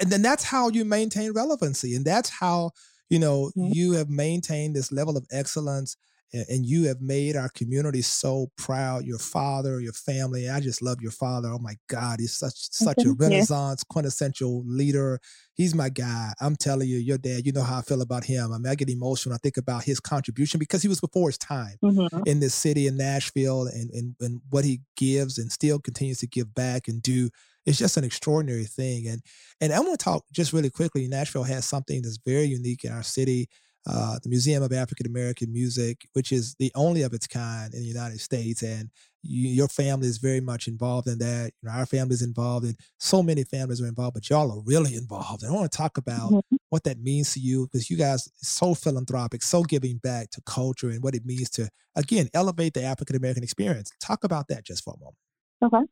and 0.01 0.11
then 0.11 0.23
that's 0.23 0.45
how 0.45 0.69
you 0.71 0.85
maintain 0.85 1.33
relevancy, 1.33 1.95
and 1.95 2.05
that's 2.05 2.31
how 2.31 2.71
you 3.09 3.19
know 3.19 3.51
mm-hmm. 3.57 3.73
you 3.73 3.93
have 3.93 4.09
maintained 4.09 4.77
this 4.77 4.91
level 4.93 5.17
of 5.17 5.27
excellence 5.31 5.97
and 6.33 6.65
you 6.65 6.87
have 6.87 7.01
made 7.01 7.37
our 7.37 7.49
community 7.49 8.03
so 8.03 8.51
proud. 8.57 9.05
Your 9.05 9.19
father, 9.19 9.81
your 9.81 9.93
family. 9.93 10.49
I 10.49 10.61
just 10.61 10.83
love 10.83 11.01
your 11.01 11.11
father. 11.11 11.49
Oh 11.49 11.59
my 11.59 11.75
God, 11.89 12.21
he's 12.21 12.35
such 12.35 12.55
such 12.71 13.05
a 13.05 13.13
renaissance 13.13 13.83
quintessential 13.85 14.63
leader. 14.67 15.19
He's 15.55 15.75
my 15.75 15.89
guy. 15.89 16.33
I'm 16.41 16.57
telling 16.57 16.89
you, 16.89 16.99
your 16.99 17.19
dad. 17.19 17.45
You 17.45 17.53
know 17.53 17.63
how 17.63 17.79
I 17.79 17.83
feel 17.83 18.01
about 18.01 18.25
him. 18.25 18.53
I 18.53 18.59
mean, 18.59 18.71
I 18.71 18.75
get 18.75 18.89
emotional. 18.89 19.35
I 19.35 19.39
think 19.39 19.57
about 19.57 19.85
his 19.85 20.01
contribution 20.01 20.59
because 20.59 20.83
he 20.83 20.89
was 20.89 21.01
before 21.01 21.29
his 21.29 21.39
time 21.39 21.77
mm-hmm. 21.83 22.23
in 22.27 22.41
this 22.41 22.55
city 22.55 22.87
in 22.87 22.97
Nashville, 22.97 23.67
and, 23.67 23.91
and 23.91 24.15
and 24.21 24.41
what 24.51 24.65
he 24.65 24.81
gives 24.97 25.39
and 25.39 25.51
still 25.51 25.79
continues 25.79 26.19
to 26.19 26.27
give 26.27 26.55
back 26.55 26.89
and 26.89 27.03
do. 27.03 27.31
It's 27.67 27.79
just 27.79 27.97
an 27.97 28.05
extraordinary 28.05 28.65
thing. 28.65 29.07
And 29.09 29.23
and 29.61 29.73
I 29.73 29.81
want 29.81 29.99
to 29.99 30.05
talk 30.05 30.25
just 30.33 30.53
really 30.53 30.71
quickly. 30.71 31.09
Nashville 31.09 31.43
has 31.43 31.65
something 31.65 32.03
that's 32.03 32.19
very 32.25 32.45
unique 32.45 32.85
in 32.85 32.93
our 32.93 33.03
city 33.03 33.49
uh, 33.87 34.19
the 34.23 34.29
Museum 34.29 34.63
of 34.63 34.73
African 34.73 35.07
American 35.07 35.53
Music, 35.53 36.07
which 36.13 36.33
is 36.33 36.55
the 36.59 36.71
only 36.75 37.03
of 37.03 37.13
its 37.13 37.27
kind 37.27 37.73
in 37.73 37.81
the 37.81 37.89
United 37.89 38.21
States. 38.21 38.63
And 38.63 38.91
you, 39.23 39.49
your 39.49 39.69
family 39.69 40.07
is 40.07 40.19
very 40.19 40.41
much 40.41 40.69
involved 40.69 41.09
in 41.09 41.19
that. 41.19 41.53
You 41.63 41.69
know, 41.69 41.75
our 41.75 41.87
family 41.87 42.15
is 42.15 42.23
involved, 42.23 42.67
and 42.67 42.77
so 42.99 43.23
many 43.23 43.45
families 43.45 43.81
are 43.81 43.87
involved, 43.87 44.15
but 44.15 44.29
y'all 44.29 44.53
are 44.53 44.63
really 44.65 44.95
involved. 44.95 45.43
And 45.43 45.53
I 45.53 45.55
want 45.55 45.71
to 45.71 45.77
talk 45.77 45.97
about 45.97 46.31
mm-hmm. 46.31 46.57
what 46.69 46.85
that 46.85 47.01
means 47.01 47.33
to 47.35 47.41
you 47.41 47.67
because 47.67 47.91
you 47.91 47.97
guys 47.97 48.27
are 48.27 48.31
so 48.37 48.75
philanthropic, 48.75 49.43
so 49.43 49.63
giving 49.63 49.99
back 49.99 50.31
to 50.31 50.43
culture 50.43 50.91
and 50.91 51.03
what 51.03 51.15
it 51.15 51.25
means 51.25 51.51
to, 51.51 51.69
again, 51.97 52.29
elevate 52.35 52.75
the 52.75 52.83
African 52.83 53.17
American 53.17 53.43
experience. 53.43 53.91
Talk 54.01 54.25
about 54.25 54.49
that 54.49 54.65
just 54.65 54.85
for 54.85 54.95
a 54.95 54.99
moment. 54.99 55.17
Okay. 55.63 55.91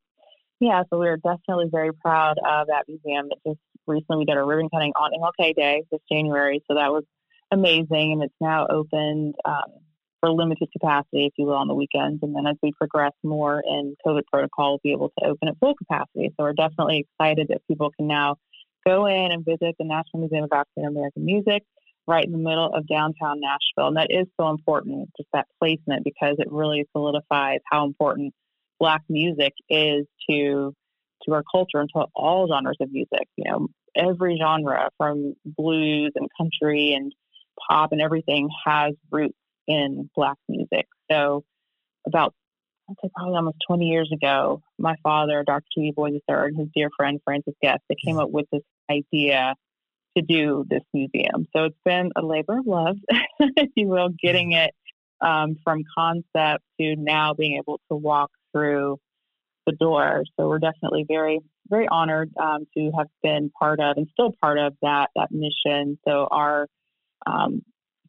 Yeah, 0.61 0.83
so 0.91 0.99
we're 0.99 1.19
definitely 1.19 1.69
very 1.71 1.93
proud 1.93 2.37
of 2.45 2.67
that 2.67 2.85
museum. 2.89 3.29
It 3.31 3.39
just 3.47 3.61
recently 3.87 4.19
we 4.19 4.25
did 4.25 4.37
a 4.37 4.43
ribbon 4.43 4.69
cutting 4.69 4.93
on 4.93 5.13
MLK 5.13 5.55
Day 5.55 5.85
this 5.91 6.01
January, 6.11 6.63
so 6.67 6.75
that 6.75 6.91
was 6.91 7.05
amazing, 7.51 8.13
and 8.13 8.23
it's 8.23 8.35
now 8.41 8.67
opened 8.69 9.35
um, 9.45 9.73
for 10.21 10.31
limited 10.31 10.69
capacity, 10.73 11.27
if 11.27 11.33
you 11.39 11.47
will, 11.47 11.55
on 11.55 11.69
the 11.69 11.75
weekends. 11.75 12.23
And 12.23 12.35
then 12.35 12.47
as 12.47 12.57
we 12.63 12.73
progress 12.73 13.13
more 13.23 13.63
in 13.67 13.95
COVID 14.07 14.23
protocol, 14.31 14.73
we'll 14.73 14.81
be 14.83 14.93
able 14.93 15.13
to 15.19 15.27
open 15.27 15.49
at 15.49 15.59
full 15.61 15.75
capacity. 15.75 16.31
So 16.37 16.45
we're 16.45 16.53
definitely 16.55 17.07
excited 17.09 17.49
that 17.49 17.67
people 17.69 17.91
can 17.97 18.07
now 18.07 18.37
go 18.87 19.07
in 19.07 19.33
and 19.33 19.45
visit 19.45 19.77
the 19.79 19.85
National 19.85 20.21
Museum 20.21 20.45
of 20.45 20.53
African 20.53 20.87
American 20.87 21.25
Music 21.25 21.63
right 22.07 22.25
in 22.25 22.33
the 22.33 22.39
middle 22.39 22.73
of 22.73 22.87
downtown 22.89 23.39
Nashville. 23.41 23.89
And 23.89 23.97
that 23.99 24.11
is 24.11 24.27
so 24.41 24.49
important, 24.49 25.11
just 25.17 25.29
that 25.35 25.47
placement, 25.61 26.05
because 26.05 26.37
it 26.39 26.51
really 26.51 26.87
solidifies 26.97 27.61
how 27.71 27.85
important 27.85 28.33
Black 28.81 29.03
music 29.09 29.53
is 29.69 30.07
to 30.31 30.75
to 31.25 31.33
our 31.35 31.43
culture 31.51 31.81
and 31.81 31.91
to 31.95 32.07
all 32.15 32.49
genres 32.49 32.77
of 32.81 32.91
music. 32.93 33.29
You 33.37 33.51
know, 33.51 33.69
every 33.95 34.39
genre 34.41 34.89
from 34.97 35.35
blues 35.45 36.13
and 36.15 36.29
country 36.39 36.95
and 36.95 37.13
pop 37.69 37.93
and 37.93 38.01
everything 38.01 38.49
has 38.65 38.95
roots 39.11 39.37
in 39.67 40.09
black 40.15 40.37
music. 40.49 40.87
So 41.11 41.45
about 42.07 42.35
I'd 42.91 42.97
say 43.03 43.11
probably 43.15 43.37
almost 43.37 43.59
20 43.67 43.85
years 43.87 44.11
ago, 44.13 44.63
my 44.79 44.97
father, 45.03 45.45
Dr. 45.47 45.65
T.B. 45.75 45.93
Boyd 45.95 46.13
III, 46.15 46.21
and 46.29 46.57
his 46.57 46.69
dear 46.75 46.89
friend 46.97 47.21
Francis 47.23 47.55
Guess, 47.61 47.81
they 47.89 47.97
came 48.03 48.19
up 48.19 48.31
with 48.31 48.47
this 48.51 48.63
idea 48.91 49.55
to 50.17 50.23
do 50.23 50.65
this 50.69 50.83
museum. 50.95 51.47
So 51.55 51.65
it's 51.65 51.77
been 51.85 52.13
a 52.17 52.23
labor 52.23 52.59
of 52.59 52.67
love, 52.67 52.97
if 53.41 53.71
you 53.77 53.89
will, 53.89 54.09
getting 54.09 54.53
it 54.53 54.75
um, 55.21 55.57
from 55.63 55.83
concept 55.97 56.65
to 56.81 56.97
now 56.97 57.35
being 57.35 57.59
able 57.59 57.81
to 57.91 57.97
walk 57.97 58.31
through 58.53 58.99
the 59.67 59.73
door. 59.73 60.25
So 60.39 60.49
we're 60.49 60.59
definitely 60.59 61.05
very, 61.07 61.41
very 61.69 61.89
honored 61.89 62.31
um, 62.41 62.67
to 62.75 62.91
have 62.97 63.09
been 63.23 63.51
part 63.51 63.81
of 63.81 63.99
and 63.99 64.09
still 64.13 64.33
part 64.41 64.59
of 64.59 64.75
that 64.81 65.11
that 65.15 65.31
mission. 65.31 65.99
So 66.07 66.27
our 66.31 66.69
um, 67.29 67.63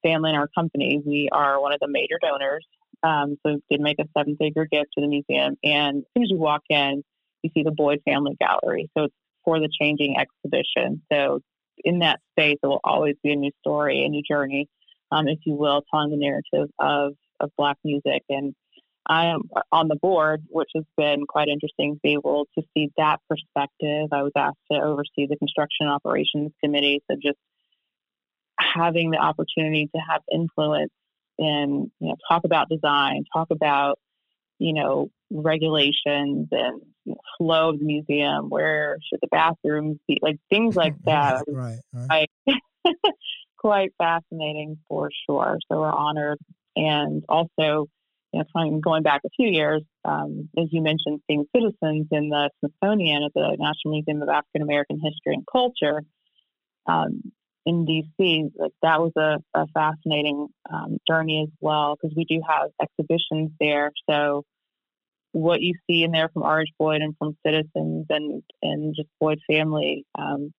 family 0.03 0.32
and 0.32 0.39
our 0.39 0.47
company, 0.47 1.01
we 1.05 1.29
are 1.32 1.62
one 1.62 1.73
of 1.73 1.79
the 1.79 1.88
major 1.89 2.19
donors. 2.21 2.65
Um, 3.03 3.38
so 3.45 3.53
we 3.53 3.62
did 3.69 3.82
make 3.82 3.99
a 3.99 4.05
seven 4.17 4.36
figure 4.38 4.65
gift 4.65 4.89
to 4.95 5.01
the 5.01 5.08
museum. 5.08 5.58
And 5.63 5.99
as 5.99 6.03
soon 6.13 6.23
as 6.23 6.29
you 6.29 6.38
walk 6.38 6.63
in, 6.69 7.03
you 7.43 7.49
see 7.53 7.63
the 7.63 7.71
Boyd 7.71 8.01
Family 8.05 8.36
Gallery. 8.39 8.89
So 8.97 9.05
it's 9.05 9.15
for 9.45 9.60
the 9.60 9.69
changing 9.79 10.17
exhibition. 10.17 11.01
So 11.12 11.39
in 11.84 11.99
that 11.99 12.19
space, 12.32 12.58
it 12.62 12.67
will 12.67 12.82
always 12.84 13.15
be 13.23 13.32
a 13.32 13.36
new 13.36 13.51
story, 13.62 14.03
a 14.03 14.10
new 14.10 14.21
journey, 14.29 14.67
um, 15.12 15.27
if 15.27 15.39
you 15.45 15.53
will, 15.53 15.82
telling 15.91 16.12
the 16.12 16.17
narrative 16.17 16.69
of, 16.79 17.13
of 17.39 17.51
Black 17.58 17.77
music. 17.84 18.23
And 18.29 18.53
I 19.08 19.27
am 19.27 19.43
on 19.71 19.88
the 19.88 19.95
board, 19.95 20.43
which 20.49 20.69
has 20.75 20.84
been 20.97 21.25
quite 21.25 21.47
interesting 21.47 21.95
to 21.95 21.99
be 22.03 22.13
able 22.13 22.47
to 22.58 22.63
see 22.73 22.89
that 22.97 23.19
perspective. 23.29 24.10
I 24.12 24.23
was 24.23 24.34
asked 24.36 24.58
to 24.71 24.79
oversee 24.79 25.25
the 25.27 25.38
construction 25.38 25.88
operations 25.88 26.51
committee, 26.63 27.01
so 27.10 27.15
just 27.15 27.39
having 28.73 29.12
the 29.12 29.17
opportunity 29.17 29.89
to 29.93 30.01
have 30.10 30.21
influence 30.32 30.91
and 31.38 31.91
you 31.99 32.10
know 32.10 32.15
talk 32.29 32.43
about 32.43 32.69
design, 32.69 33.23
talk 33.34 33.47
about 33.51 33.99
you 34.60 34.73
know 34.73 35.10
regulations 35.32 36.47
and 36.51 36.82
you 37.05 37.13
know, 37.13 37.19
flow 37.38 37.69
of 37.69 37.79
the 37.79 37.86
museum, 37.86 38.49
where 38.49 38.97
should 39.08 39.19
the 39.21 39.27
bathrooms 39.27 39.97
be, 40.08 40.17
like 40.21 40.38
things 40.49 40.75
like 40.75 40.95
that. 41.05 41.43
right, 41.47 41.79
right. 41.93 42.29
Quite 43.58 43.91
fascinating 43.97 44.77
for 44.88 45.10
sure. 45.25 45.58
So 45.69 45.79
we're 45.79 45.91
honored. 45.91 46.38
And 46.77 47.23
also, 47.27 47.88
you 48.32 48.43
know, 48.55 48.79
going 48.79 49.03
back 49.03 49.21
a 49.25 49.29
few 49.36 49.49
years, 49.49 49.82
um, 50.05 50.47
as 50.58 50.67
you 50.71 50.82
mentioned, 50.82 51.19
seeing 51.27 51.45
citizens 51.53 52.08
in 52.12 52.29
the 52.29 52.49
Smithsonian 52.60 53.23
at 53.23 53.34
the 53.34 53.58
National 53.60 53.95
Museum 53.95 54.21
of 54.21 54.29
African 54.29 54.62
American 54.62 55.01
History 55.03 55.34
and 55.34 55.45
Culture 55.51 56.03
um, 56.86 57.21
in 57.65 57.86
DC, 57.86 58.52
like 58.58 58.72
that 58.82 59.00
was 59.00 59.12
a, 59.17 59.39
a 59.54 59.67
fascinating 59.67 60.48
um, 60.72 60.98
journey 61.08 61.43
as 61.43 61.54
well 61.60 61.95
because 61.95 62.15
we 62.15 62.26
do 62.26 62.41
have 62.48 62.69
exhibitions 62.82 63.52
there. 63.60 63.91
So 64.10 64.43
what 65.32 65.62
you 65.62 65.76
see 65.88 66.04
in 66.04 66.12
there 66.12 66.30
from 66.30 66.43
R.H. 66.43 66.69
Boyd 66.80 67.02
and 67.02 67.15
from 67.17 67.38
citizens 67.45 68.08
and 68.10 68.43
and 68.62 68.95
just 68.95 69.10
Boyd 69.19 69.39
family, 69.48 70.06
um, 70.17 70.52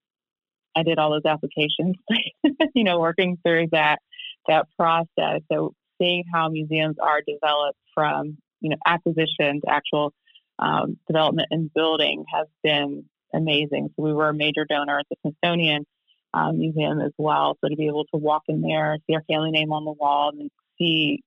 I 0.76 0.82
did 0.82 0.98
all 0.98 1.10
those 1.10 1.30
applications, 1.30 1.96
you 2.74 2.84
know, 2.84 3.00
working 3.00 3.38
through 3.44 3.68
that 3.72 3.98
that 4.46 4.66
process. 4.78 5.40
So 5.50 5.74
seeing 6.00 6.24
how 6.32 6.48
museums 6.48 6.96
are 7.02 7.20
developed 7.26 7.78
from 7.94 8.38
you 8.60 8.70
know 8.70 8.76
acquisition 8.86 9.60
to 9.64 9.70
actual 9.70 10.12
um, 10.58 10.98
development 11.06 11.48
and 11.50 11.72
building 11.74 12.24
has 12.32 12.46
been 12.62 13.04
amazing. 13.34 13.88
So 13.96 14.02
we 14.02 14.12
were 14.12 14.28
a 14.28 14.34
major 14.34 14.64
donor 14.68 14.98
at 14.98 15.06
the 15.10 15.16
Smithsonian 15.22 15.86
um, 16.34 16.58
Museum 16.58 17.00
as 17.00 17.12
well. 17.18 17.56
So 17.60 17.68
to 17.68 17.76
be 17.76 17.86
able 17.86 18.04
to 18.06 18.16
walk 18.16 18.42
in 18.48 18.62
there, 18.62 18.96
see 19.06 19.14
our 19.14 19.24
family 19.28 19.50
name 19.50 19.72
on 19.72 19.84
the 19.84 19.92
wall, 19.92 20.30
and 20.38 20.50
see 20.78 21.22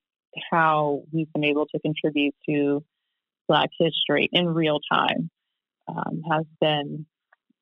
how 0.52 1.04
we've 1.12 1.32
been 1.34 1.44
able 1.44 1.66
to 1.68 1.80
contribute 1.80 2.36
to 2.50 2.84
Black 3.48 3.70
history 3.78 4.30
in 4.32 4.48
real 4.48 4.80
time 4.92 5.30
um, 5.88 6.22
has 6.32 6.46
been 6.62 7.06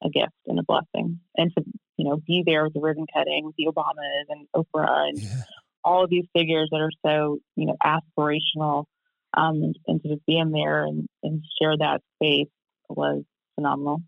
a 0.04 0.10
gift 0.10 0.34
and 0.46 0.60
a 0.60 0.64
blessing. 0.64 1.20
And 1.36 1.52
to 1.58 1.64
you 1.98 2.10
know 2.10 2.18
be 2.26 2.44
there 2.46 2.64
with 2.64 2.74
the 2.74 2.80
ribbon 2.80 3.08
cutting, 3.14 3.52
the 3.58 3.66
Obamas 3.66 4.26
and 4.30 4.48
Oprah 4.56 5.10
and 5.10 5.20
yeah. 5.20 5.44
all 5.84 6.04
of 6.04 6.10
these 6.10 6.26
figures 6.36 6.70
that 6.72 6.82
are 6.82 6.92
so 7.06 7.40
you 7.56 7.66
know 7.66 7.76
aspirational, 7.84 8.86
um, 9.36 9.64
and, 9.64 9.80
and, 9.88 10.02
to 10.04 10.10
just 10.10 10.26
be 10.26 10.38
in 10.38 10.52
there 10.52 10.86
and, 10.86 11.08
and 11.24 11.44
share 11.60 11.76
that 11.78 12.02
space 12.16 12.50
was 12.90 13.24
phenomenal. 13.56 14.02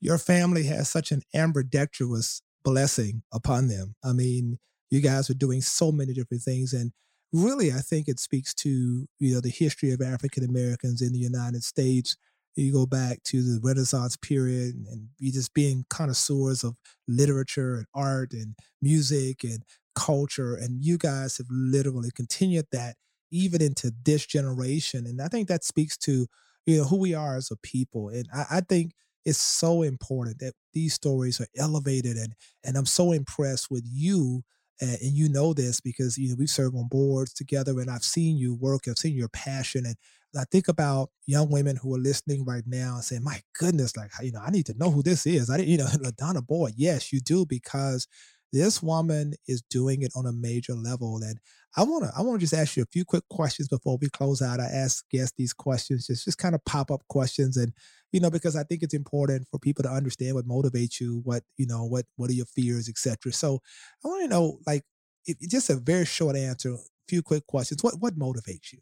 Your 0.00 0.18
family 0.18 0.64
has 0.64 0.90
such 0.90 1.12
an 1.12 1.22
ambidextrous 1.34 2.42
blessing 2.64 3.22
upon 3.32 3.68
them. 3.68 3.94
I 4.04 4.12
mean, 4.12 4.58
you 4.90 5.00
guys 5.00 5.30
are 5.30 5.34
doing 5.34 5.60
so 5.60 5.92
many 5.92 6.12
different 6.12 6.42
things, 6.42 6.72
and 6.72 6.92
really, 7.32 7.72
I 7.72 7.78
think 7.78 8.08
it 8.08 8.20
speaks 8.20 8.54
to 8.54 9.06
you 9.18 9.34
know 9.34 9.40
the 9.40 9.50
history 9.50 9.92
of 9.92 10.00
African 10.00 10.44
Americans 10.44 11.02
in 11.02 11.12
the 11.12 11.18
United 11.18 11.64
States 11.64 12.16
you 12.56 12.72
go 12.72 12.86
back 12.86 13.22
to 13.24 13.42
the 13.42 13.60
Renaissance 13.62 14.16
period 14.16 14.74
and 14.90 15.08
you 15.18 15.32
just 15.32 15.54
being 15.54 15.84
connoisseurs 15.90 16.62
of 16.62 16.76
literature 17.08 17.76
and 17.76 17.86
art 17.94 18.32
and 18.32 18.54
music 18.80 19.42
and 19.42 19.64
culture. 19.94 20.54
And 20.54 20.84
you 20.84 20.98
guys 20.98 21.38
have 21.38 21.46
literally 21.50 22.10
continued 22.14 22.66
that 22.72 22.96
even 23.30 23.60
into 23.60 23.92
this 24.04 24.26
generation. 24.26 25.06
And 25.06 25.20
I 25.20 25.28
think 25.28 25.48
that 25.48 25.64
speaks 25.64 25.96
to, 25.98 26.26
you 26.66 26.78
know, 26.78 26.84
who 26.84 26.98
we 26.98 27.14
are 27.14 27.36
as 27.36 27.50
a 27.50 27.56
people. 27.56 28.08
And 28.08 28.26
I, 28.32 28.44
I 28.50 28.60
think 28.60 28.92
it's 29.24 29.40
so 29.40 29.82
important 29.82 30.38
that 30.40 30.54
these 30.72 30.94
stories 30.94 31.40
are 31.40 31.48
elevated 31.56 32.16
and 32.16 32.34
and 32.64 32.76
I'm 32.76 32.86
so 32.86 33.12
impressed 33.12 33.70
with 33.70 33.84
you 33.86 34.42
and, 34.80 34.90
and, 35.00 35.12
you 35.12 35.28
know 35.28 35.54
this 35.54 35.80
because 35.80 36.18
you 36.18 36.30
know 36.30 36.36
we've 36.38 36.50
served 36.50 36.76
on 36.76 36.88
boards 36.88 37.32
together 37.32 37.80
and 37.80 37.90
I've 37.90 38.02
seen 38.02 38.36
you 38.36 38.54
work 38.54 38.82
I've 38.88 38.98
seen 38.98 39.16
your 39.16 39.28
passion 39.28 39.86
and 39.86 39.96
I 40.36 40.44
think 40.50 40.68
about 40.68 41.10
young 41.26 41.48
women 41.50 41.76
who 41.76 41.94
are 41.94 41.98
listening 41.98 42.44
right 42.44 42.64
now 42.66 42.94
and 42.96 43.04
saying, 43.04 43.22
"My 43.22 43.40
goodness, 43.56 43.96
like 43.96 44.10
you 44.20 44.32
know, 44.32 44.40
I 44.44 44.50
need 44.50 44.66
to 44.66 44.76
know 44.76 44.90
who 44.90 45.02
this 45.02 45.26
is." 45.26 45.48
I 45.48 45.58
didn't, 45.58 45.68
you 45.70 45.78
know, 45.78 45.84
LaDonna 45.86 46.44
Boyd. 46.44 46.74
Yes, 46.76 47.12
you 47.12 47.20
do 47.20 47.46
because 47.46 48.08
this 48.52 48.82
woman 48.82 49.34
is 49.48 49.62
doing 49.62 50.02
it 50.02 50.12
on 50.14 50.26
a 50.26 50.32
major 50.32 50.74
level. 50.74 51.20
And 51.22 51.38
I 51.76 51.82
want 51.82 52.04
to, 52.04 52.12
I 52.16 52.22
want 52.22 52.38
to 52.38 52.46
just 52.46 52.54
ask 52.54 52.76
you 52.76 52.84
a 52.84 52.92
few 52.92 53.04
quick 53.04 53.24
questions 53.28 53.68
before 53.68 53.98
we 54.00 54.08
close 54.08 54.40
out. 54.40 54.60
I 54.60 54.66
ask 54.66 55.04
guests 55.10 55.34
these 55.36 55.52
questions, 55.52 56.06
just 56.06 56.24
just 56.24 56.38
kind 56.38 56.54
of 56.54 56.64
pop 56.64 56.90
up 56.90 57.02
questions, 57.08 57.56
and 57.56 57.72
you 58.14 58.20
know, 58.20 58.30
because 58.30 58.56
I 58.56 58.62
think 58.62 58.82
it's 58.82 58.94
important 58.94 59.48
for 59.50 59.58
people 59.58 59.82
to 59.82 59.90
understand 59.90 60.34
what 60.36 60.46
motivates 60.46 61.00
you, 61.00 61.20
what 61.24 61.42
you 61.58 61.66
know, 61.66 61.84
what 61.84 62.06
what 62.16 62.30
are 62.30 62.34
your 62.34 62.46
fears, 62.46 62.88
etc. 62.88 63.32
So 63.32 63.58
I 64.04 64.08
want 64.08 64.22
to 64.22 64.28
know, 64.28 64.58
like, 64.66 64.84
if, 65.26 65.38
just 65.40 65.68
a 65.68 65.76
very 65.76 66.06
short 66.06 66.36
answer, 66.36 66.74
a 66.74 66.78
few 67.08 67.22
quick 67.22 67.46
questions. 67.46 67.82
What 67.82 67.94
what 67.98 68.18
motivates 68.18 68.72
you? 68.72 68.78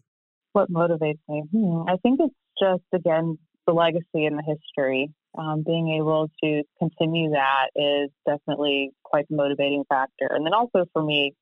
what 0.53 0.71
motivates 0.71 1.19
me? 1.29 1.43
Hmm, 1.53 1.89
I 1.89 1.97
think 2.03 2.21
it's 2.21 2.35
just, 2.61 2.83
again, 2.95 3.39
the 3.67 3.73
legacy 3.73 4.27
and 4.27 4.39
the 4.39 4.43
history. 4.43 5.11
Um, 5.37 5.63
being 5.67 5.97
able 5.99 6.31
to 6.45 6.63
continue 6.79 7.31
that 7.31 7.69
is 7.75 8.11
definitely 8.27 8.91
quite 9.03 9.27
the 9.31 9.37
motivating 9.37 9.85
factor. 9.89 10.29
And 10.31 10.45
then 10.45 10.53
also 10.53 10.85
for 10.93 11.03
me, 11.03 11.33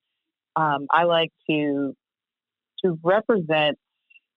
um, 0.55 0.87
I 0.93 1.05
like 1.05 1.33
to 1.49 1.95
to 2.85 2.99
represent 3.03 3.79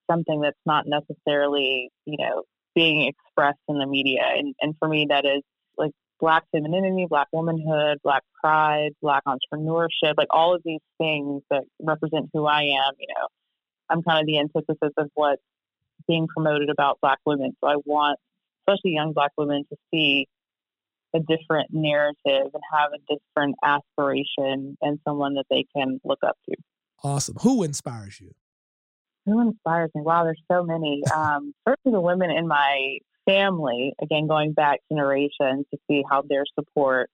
something 0.10 0.42
that's 0.42 0.58
not 0.66 0.86
necessarily, 0.88 1.92
you 2.06 2.18
know, 2.18 2.44
being 2.76 3.08
expressed 3.08 3.60
in 3.68 3.78
the 3.78 3.86
media. 3.86 4.22
And, 4.36 4.56
and 4.62 4.76
for 4.80 4.88
me, 4.88 5.08
that 5.10 5.26
is 5.26 5.42
like 5.78 5.92
Black 6.20 6.44
femininity, 6.52 7.08
Black 7.10 7.28
womanhood, 7.32 8.00
Black 8.04 8.24
pride, 8.42 8.92
Black 9.02 9.24
entrepreneurship, 9.28 10.16
like 10.18 10.28
all 10.30 10.56
of 10.56 10.62
these 10.64 10.82
things 10.98 11.42
that 11.50 11.64
represent 11.82 12.30
who 12.34 12.46
I 12.46 12.62
am, 12.62 12.94
you 13.00 13.08
know, 13.08 13.28
I'm 13.90 14.02
kind 14.04 14.20
of 14.20 14.26
the 14.26 14.40
antithesis 14.40 14.94
of 14.98 15.10
what's 15.14 15.42
being 16.08 16.28
promoted 16.28 16.70
about 16.70 17.00
Black 17.02 17.20
women. 17.26 17.56
So 17.62 17.68
I 17.68 17.76
want, 17.86 18.20
especially 18.62 18.92
young 18.92 19.14
Black 19.14 19.32
women, 19.38 19.64
to 19.70 19.78
see 19.92 20.28
a 21.14 21.20
different 21.20 21.68
narrative 21.72 22.16
and 22.26 22.64
have 22.74 22.92
a 22.94 23.14
different 23.14 23.56
aspiration 23.64 24.78
and 24.82 25.00
someone 25.08 25.36
that 25.36 25.46
they 25.50 25.66
can 25.76 26.00
look 26.04 26.20
up 26.26 26.38
to. 26.50 26.56
Awesome. 27.04 27.36
Who 27.42 27.64
inspires 27.64 28.20
you? 28.20 28.32
Who 29.26 29.42
inspires 29.42 29.92
me? 29.96 30.02
Wow, 30.02 30.24
there's 30.26 30.42
so 30.52 30.64
many. 30.64 31.02
Um, 31.14 31.54
the 31.66 32.02
women 32.02 32.30
in 32.32 32.48
my 32.48 32.98
family, 33.26 33.94
again, 34.02 34.28
going 34.28 34.54
back 34.54 34.80
generations 34.92 35.66
to 35.72 35.78
see 35.88 36.04
how 36.10 36.24
their 36.24 36.44
support, 36.58 37.10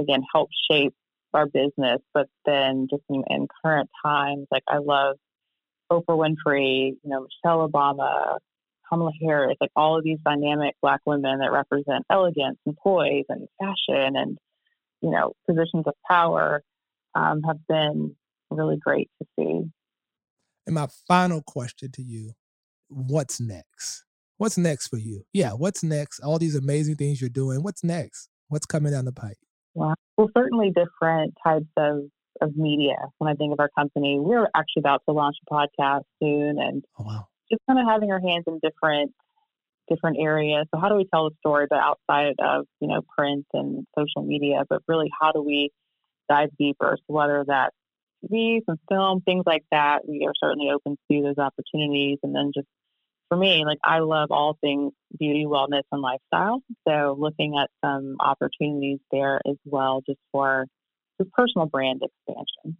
again, 0.00 0.22
helped 0.32 0.54
shape 0.70 0.94
our 1.34 1.46
business. 1.46 2.00
But 2.12 2.26
then 2.44 2.88
just 2.90 3.02
in, 3.08 3.22
in 3.28 3.46
current 3.64 3.88
times, 4.04 4.46
like 4.50 4.64
I 4.68 4.78
love 4.78 5.16
Oprah 5.90 6.04
Winfrey, 6.08 6.90
you 6.90 7.10
know, 7.10 7.20
Michelle 7.20 7.68
Obama, 7.68 8.38
Kamala 8.88 9.12
Harris, 9.22 9.56
like 9.60 9.70
all 9.76 9.98
of 9.98 10.04
these 10.04 10.18
dynamic 10.24 10.74
black 10.82 11.00
women 11.06 11.38
that 11.40 11.52
represent 11.52 12.04
elegance 12.10 12.58
and 12.66 12.76
poise 12.76 13.24
and 13.28 13.46
fashion 13.60 14.16
and, 14.16 14.38
you 15.02 15.10
know, 15.10 15.34
positions 15.48 15.84
of 15.86 15.94
power 16.08 16.62
um, 17.14 17.42
have 17.42 17.58
been 17.68 18.16
really 18.50 18.76
great 18.76 19.10
to 19.20 19.28
see. 19.38 19.70
And 20.68 20.74
my 20.74 20.86
final 21.08 21.40
question 21.40 21.90
to 21.92 22.02
you 22.02 22.32
what's 22.88 23.40
next? 23.40 24.04
What's 24.36 24.58
next 24.58 24.88
for 24.88 24.98
you? 24.98 25.24
Yeah, 25.32 25.52
what's 25.52 25.82
next? 25.82 26.20
All 26.20 26.38
these 26.38 26.54
amazing 26.54 26.96
things 26.96 27.22
you're 27.22 27.30
doing. 27.30 27.62
What's 27.62 27.82
next? 27.82 28.28
What's 28.48 28.66
coming 28.66 28.92
down 28.92 29.06
the 29.06 29.12
pipe? 29.12 29.38
Well, 29.72 29.94
well 30.18 30.28
certainly 30.36 30.70
different 30.70 31.34
types 31.42 31.70
of 31.78 32.02
of 32.42 32.54
media 32.54 32.96
when 33.16 33.32
I 33.32 33.34
think 33.34 33.54
of 33.54 33.60
our 33.60 33.70
company. 33.76 34.20
We're 34.20 34.46
actually 34.54 34.80
about 34.80 35.02
to 35.08 35.14
launch 35.14 35.36
a 35.50 35.52
podcast 35.52 36.02
soon 36.22 36.58
and 36.60 36.84
oh, 37.00 37.04
wow. 37.04 37.28
just 37.50 37.62
kind 37.66 37.80
of 37.80 37.86
having 37.88 38.12
our 38.12 38.20
hands 38.20 38.44
in 38.46 38.60
different 38.62 39.12
different 39.88 40.18
areas. 40.20 40.66
So 40.72 40.78
how 40.78 40.90
do 40.90 40.96
we 40.96 41.06
tell 41.06 41.30
the 41.30 41.34
story 41.40 41.66
but 41.68 41.78
outside 41.78 42.34
of, 42.40 42.66
you 42.80 42.88
know, 42.88 43.00
print 43.16 43.46
and 43.54 43.86
social 43.98 44.22
media, 44.22 44.64
but 44.68 44.82
really 44.86 45.08
how 45.18 45.32
do 45.32 45.40
we 45.40 45.70
dive 46.28 46.50
deeper? 46.58 46.98
So 46.98 47.14
whether 47.14 47.42
that's 47.48 47.74
TV, 48.24 48.60
some 48.66 48.78
film, 48.88 49.20
things 49.22 49.44
like 49.46 49.64
that, 49.70 50.08
we 50.08 50.26
are 50.26 50.32
certainly 50.42 50.70
open 50.70 50.96
to 51.10 51.22
those 51.22 51.38
opportunities. 51.38 52.18
And 52.22 52.34
then 52.34 52.52
just 52.54 52.66
for 53.28 53.36
me, 53.36 53.64
like 53.64 53.78
I 53.84 54.00
love 54.00 54.30
all 54.30 54.56
things 54.60 54.92
beauty, 55.18 55.44
wellness, 55.46 55.82
and 55.92 56.02
lifestyle. 56.02 56.62
So 56.86 57.16
looking 57.18 57.58
at 57.58 57.70
some 57.84 58.16
opportunities 58.20 58.98
there 59.10 59.40
as 59.46 59.56
well, 59.64 60.02
just 60.06 60.20
for 60.32 60.66
the 61.18 61.24
personal 61.26 61.66
brand 61.66 62.02
expansion. 62.02 62.78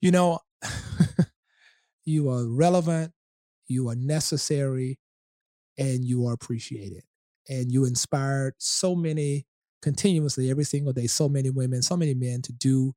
You 0.00 0.10
know, 0.10 0.38
you 2.04 2.30
are 2.30 2.46
relevant, 2.46 3.12
you 3.66 3.88
are 3.88 3.94
necessary, 3.94 4.98
and 5.78 6.04
you 6.04 6.26
are 6.26 6.34
appreciated. 6.34 7.02
And 7.48 7.72
you 7.72 7.84
inspired 7.84 8.54
so 8.58 8.94
many 8.94 9.46
continuously 9.82 10.50
every 10.50 10.64
single 10.64 10.92
day, 10.92 11.06
so 11.06 11.28
many 11.28 11.50
women, 11.50 11.82
so 11.82 11.96
many 11.96 12.14
men 12.14 12.42
to 12.42 12.52
do 12.52 12.94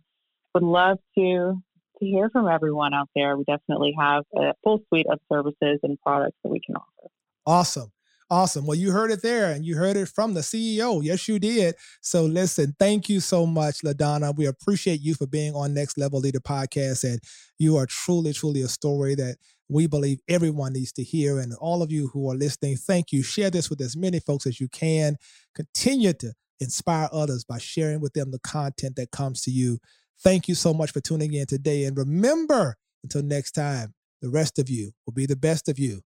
would 0.53 0.63
love 0.63 0.99
to 1.17 1.61
to 1.99 2.05
hear 2.05 2.29
from 2.29 2.47
everyone 2.47 2.93
out 2.93 3.09
there. 3.13 3.35
We 3.35 3.43
definitely 3.43 3.93
have 3.99 4.23
a 4.35 4.53
full 4.63 4.79
suite 4.87 5.07
of 5.11 5.19
services 5.31 5.79
and 5.83 5.99
products 6.01 6.37
that 6.43 6.49
we 6.49 6.61
can 6.65 6.75
offer. 6.75 7.09
Awesome. 7.49 7.91
Awesome. 8.31 8.67
Well, 8.67 8.77
you 8.77 8.91
heard 8.91 9.09
it 9.09 9.23
there 9.23 9.51
and 9.53 9.65
you 9.65 9.75
heard 9.75 9.97
it 9.97 10.07
from 10.07 10.35
the 10.35 10.43
CEO. 10.43 11.01
Yes, 11.03 11.27
you 11.27 11.39
did. 11.39 11.75
So 12.01 12.25
listen, 12.25 12.75
thank 12.77 13.09
you 13.09 13.19
so 13.21 13.47
much, 13.47 13.81
LaDonna. 13.81 14.37
We 14.37 14.45
appreciate 14.45 15.01
you 15.01 15.15
for 15.15 15.25
being 15.25 15.55
on 15.55 15.73
Next 15.73 15.97
Level 15.97 16.19
Leader 16.19 16.39
podcast. 16.39 17.03
And 17.03 17.19
you 17.57 17.77
are 17.77 17.87
truly, 17.87 18.33
truly 18.33 18.61
a 18.61 18.67
story 18.67 19.15
that 19.15 19.37
we 19.67 19.87
believe 19.87 20.19
everyone 20.29 20.73
needs 20.73 20.91
to 20.93 21.03
hear. 21.03 21.39
And 21.39 21.55
all 21.59 21.83
of 21.83 21.91
you 21.91 22.09
who 22.13 22.31
are 22.31 22.35
listening, 22.35 22.77
thank 22.77 23.11
you. 23.11 23.23
Share 23.23 23.51
this 23.51 23.69
with 23.69 23.81
as 23.81 23.97
many 23.97 24.21
folks 24.21 24.47
as 24.47 24.61
you 24.61 24.69
can. 24.69 25.17
Continue 25.55 26.13
to 26.13 26.33
inspire 26.61 27.09
others 27.11 27.43
by 27.45 27.59
sharing 27.59 28.01
with 28.01 28.13
them 28.13 28.31
the 28.31 28.39
content 28.39 28.97
that 28.97 29.11
comes 29.11 29.41
to 29.43 29.51
you. 29.51 29.79
Thank 30.23 30.47
you 30.49 30.55
so 30.55 30.73
much 30.73 30.93
for 30.93 31.01
tuning 31.01 31.33
in 31.35 31.47
today. 31.47 31.85
And 31.85 31.97
remember, 31.97 32.77
until 33.03 33.23
next 33.23 33.53
time, 33.53 33.95
the 34.21 34.31
rest 34.31 34.59
of 34.59 34.69
you 34.69 34.93
will 35.07 35.13
be 35.13 35.27
the 35.27 35.37
best 35.37 35.69
of 35.69 35.79
you. 35.79 36.01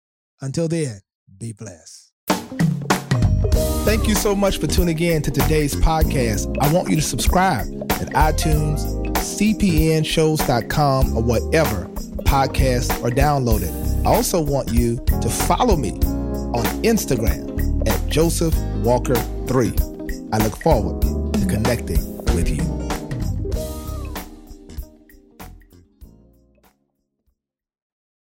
Until 0.42 0.68
then, 0.70 1.02
be 1.38 1.54
blessed. 1.54 2.12
Thank 3.86 4.08
you 4.08 4.16
so 4.16 4.36
much 4.36 4.60
for 4.60 4.68
tuning 4.68 5.00
in 5.00 5.22
to 5.24 5.32
today's 5.32 5.76
podcast. 5.76 6.56
I 6.62 6.72
want 6.72 6.90
you 6.90 6.96
to 6.96 7.02
subscribe 7.02 7.68
at 7.94 8.10
iTunes, 8.10 8.80
cpnshows.com, 9.16 11.18
or 11.18 11.24
whatever 11.24 11.86
podcasts 12.24 13.04
are 13.04 13.10
downloaded. 13.10 14.06
I 14.06 14.14
also 14.14 14.42
want 14.42 14.72
you 14.72 14.98
to 14.98 15.30
follow 15.30 15.76
me 15.76 15.92
on 15.92 16.66
Instagram 16.84 17.88
at 17.88 18.08
Joseph 18.08 18.56
Walker 18.84 19.16
3. 19.16 19.74
I 20.32 20.38
look 20.38 20.56
forward 20.58 21.02
to 21.02 21.46
connecting 21.48 22.18
with 22.36 22.50
you. 22.50 22.79